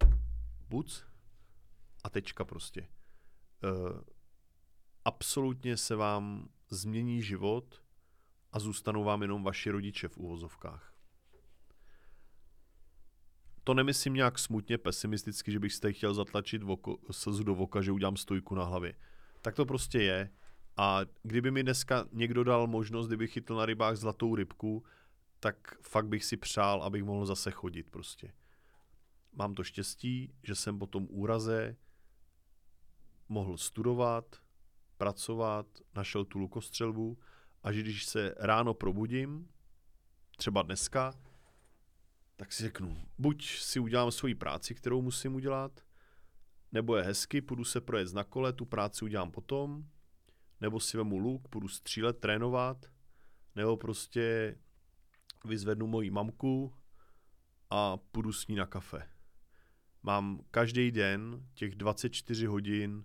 [0.68, 1.04] buc
[2.04, 2.88] a tečka prostě.
[3.62, 4.00] Uh,
[5.04, 7.82] absolutně se vám změní život
[8.52, 10.94] a zůstanou vám jenom vaši rodiče v uvozovkách.
[13.64, 17.92] To nemyslím nějak smutně, pesimisticky, že bych si chtěl zatlačit voko, slzu do voka, že
[17.92, 18.94] udělám stojku na hlavě.
[19.42, 20.30] Tak to prostě je.
[20.76, 24.84] A kdyby mi dneska někdo dal možnost, kdyby chytl na rybách zlatou rybku,
[25.40, 28.32] tak fakt bych si přál, abych mohl zase chodit prostě.
[29.32, 31.76] Mám to štěstí, že jsem po tom úraze
[33.28, 34.36] mohl studovat,
[34.96, 37.18] pracovat, našel tu lukostřelbu
[37.62, 39.48] a že když se ráno probudím,
[40.36, 41.14] třeba dneska,
[42.36, 45.84] tak si řeknu, buď si udělám svoji práci, kterou musím udělat,
[46.72, 49.84] nebo je hezky, půjdu se projet na kole, tu práci udělám potom,
[50.60, 52.86] nebo si vemu luk, půjdu střílet, trénovat,
[53.56, 54.56] nebo prostě
[55.44, 56.74] vyzvednu moji mamku
[57.70, 59.10] a půjdu s ní na kafe.
[60.02, 63.04] Mám každý den těch 24 hodin,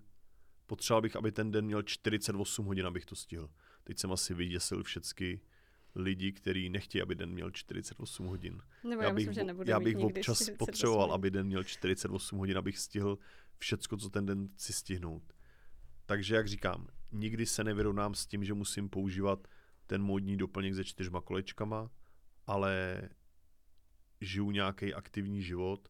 [0.66, 3.50] potřeboval bych, aby ten den měl 48 hodin, abych to stihl.
[3.86, 5.40] Teď jsem asi vyděsil všechny
[5.94, 8.62] lidi, kteří nechtějí, aby den měl 48 hodin.
[8.84, 12.58] Nebo já, já bych, myslím, že já bych občas potřeboval, aby den měl 48 hodin,
[12.58, 13.18] abych stihl
[13.58, 15.32] všecko, co ten den si stihnout.
[16.06, 19.48] Takže, jak říkám, nikdy se nevyrovnám s tím, že musím používat
[19.86, 21.90] ten módní doplněk se čtyřma kolečkama,
[22.46, 23.02] ale
[24.20, 25.88] žiju nějaký aktivní život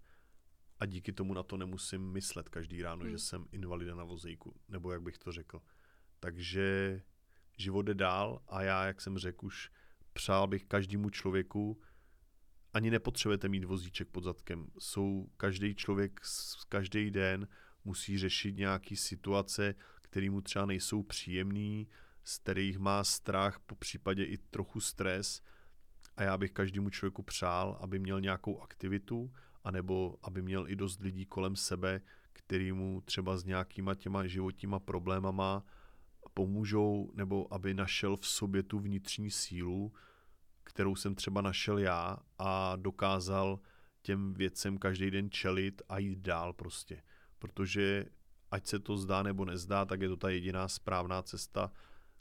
[0.80, 3.10] a díky tomu na to nemusím myslet každý ráno, hmm.
[3.10, 5.62] že jsem invalida na vozejku, nebo jak bych to řekl.
[6.20, 7.02] Takže
[7.56, 9.70] život jde dál a já, jak jsem řekl už,
[10.12, 11.80] přál bych každému člověku,
[12.72, 14.66] ani nepotřebujete mít vozíček pod zadkem.
[14.78, 16.20] Jsou každý člověk
[16.68, 17.48] každý den
[17.84, 21.84] musí řešit nějaké situace, které mu třeba nejsou příjemné,
[22.24, 25.42] z kterých má strach, po případě i trochu stres.
[26.16, 29.32] A já bych každému člověku přál, aby měl nějakou aktivitu,
[29.64, 32.00] anebo aby měl i dost lidí kolem sebe,
[32.32, 35.64] který mu třeba s nějakýma těma životníma problémama
[36.36, 39.92] pomůžou, nebo aby našel v sobě tu vnitřní sílu,
[40.64, 43.60] kterou jsem třeba našel já a dokázal
[44.02, 47.02] těm věcem každý den čelit a jít dál prostě.
[47.38, 48.04] Protože
[48.50, 51.72] ať se to zdá nebo nezdá, tak je to ta jediná správná cesta,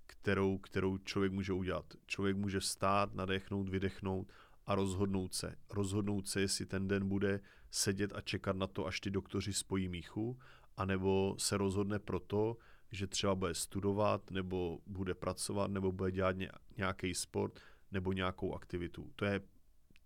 [0.05, 1.93] kterou, kterou člověk může udělat.
[2.05, 4.32] Člověk může vstát, nadechnout, vydechnout
[4.66, 5.55] a rozhodnout se.
[5.70, 7.39] Rozhodnout se, jestli ten den bude
[7.72, 10.39] sedět a čekat na to, až ty doktoři spojí míchu,
[10.78, 12.57] anebo se rozhodne proto,
[12.91, 16.36] že třeba bude studovat, nebo bude pracovat, nebo bude dělat
[16.77, 17.59] nějaký sport,
[17.91, 19.11] nebo nějakou aktivitu.
[19.15, 19.41] To je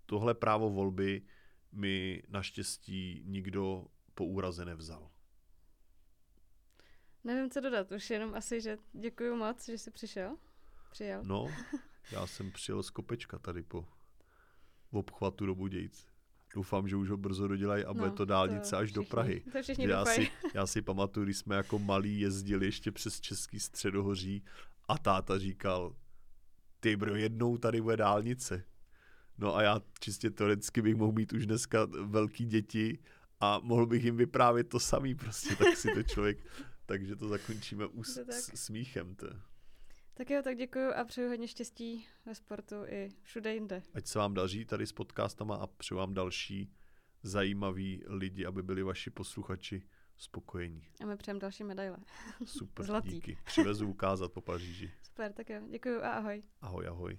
[0.06, 1.22] tohle právo volby
[1.72, 5.12] mi naštěstí nikdo po úraze nevzal.
[7.24, 10.38] Nevím, co dodat, už jenom asi, že děkuji moc, že jsi přišel.
[10.92, 11.24] Přijel.
[11.24, 11.48] No,
[12.12, 13.88] já jsem přijel z kopečka tady po
[14.92, 16.09] obchvatu do Budějc.
[16.54, 19.10] Doufám, že už ho brzo dodělají a no, bude to dálnice to až všichni, do
[19.10, 19.44] Prahy.
[19.52, 23.60] To všichni já, si, já si pamatuju, když jsme jako malí jezdili ještě přes Český
[23.60, 24.44] středohoří
[24.88, 25.96] a táta říkal,
[26.80, 28.64] ty bro, jednou tady bude dálnice.
[29.38, 33.00] No a já čistě teoreticky bych mohl mít už dneska velký děti
[33.40, 36.38] a mohl bych jim vyprávět to samý prostě, tak si to člověk,
[36.86, 39.16] takže to zakončíme už s, smíchem.
[39.16, 39.28] To.
[40.20, 43.84] Tak jo, tak děkuji a přeju hodně štěstí ve sportu i všude jinde.
[43.94, 46.74] Ať se vám daří tady s podcastama a přeju vám další
[47.24, 49.84] zajímaví lidi, aby byli vaši posluchači
[50.18, 50.88] spokojení.
[51.04, 51.98] A my přejeme další medaile.
[52.46, 53.10] Super, Zlatý.
[53.10, 53.38] díky.
[53.46, 54.92] Přivezu ukázat po Paříži.
[55.04, 56.44] Super, tak jo, děkuji a ahoj.
[56.62, 57.18] Ahoj, ahoj.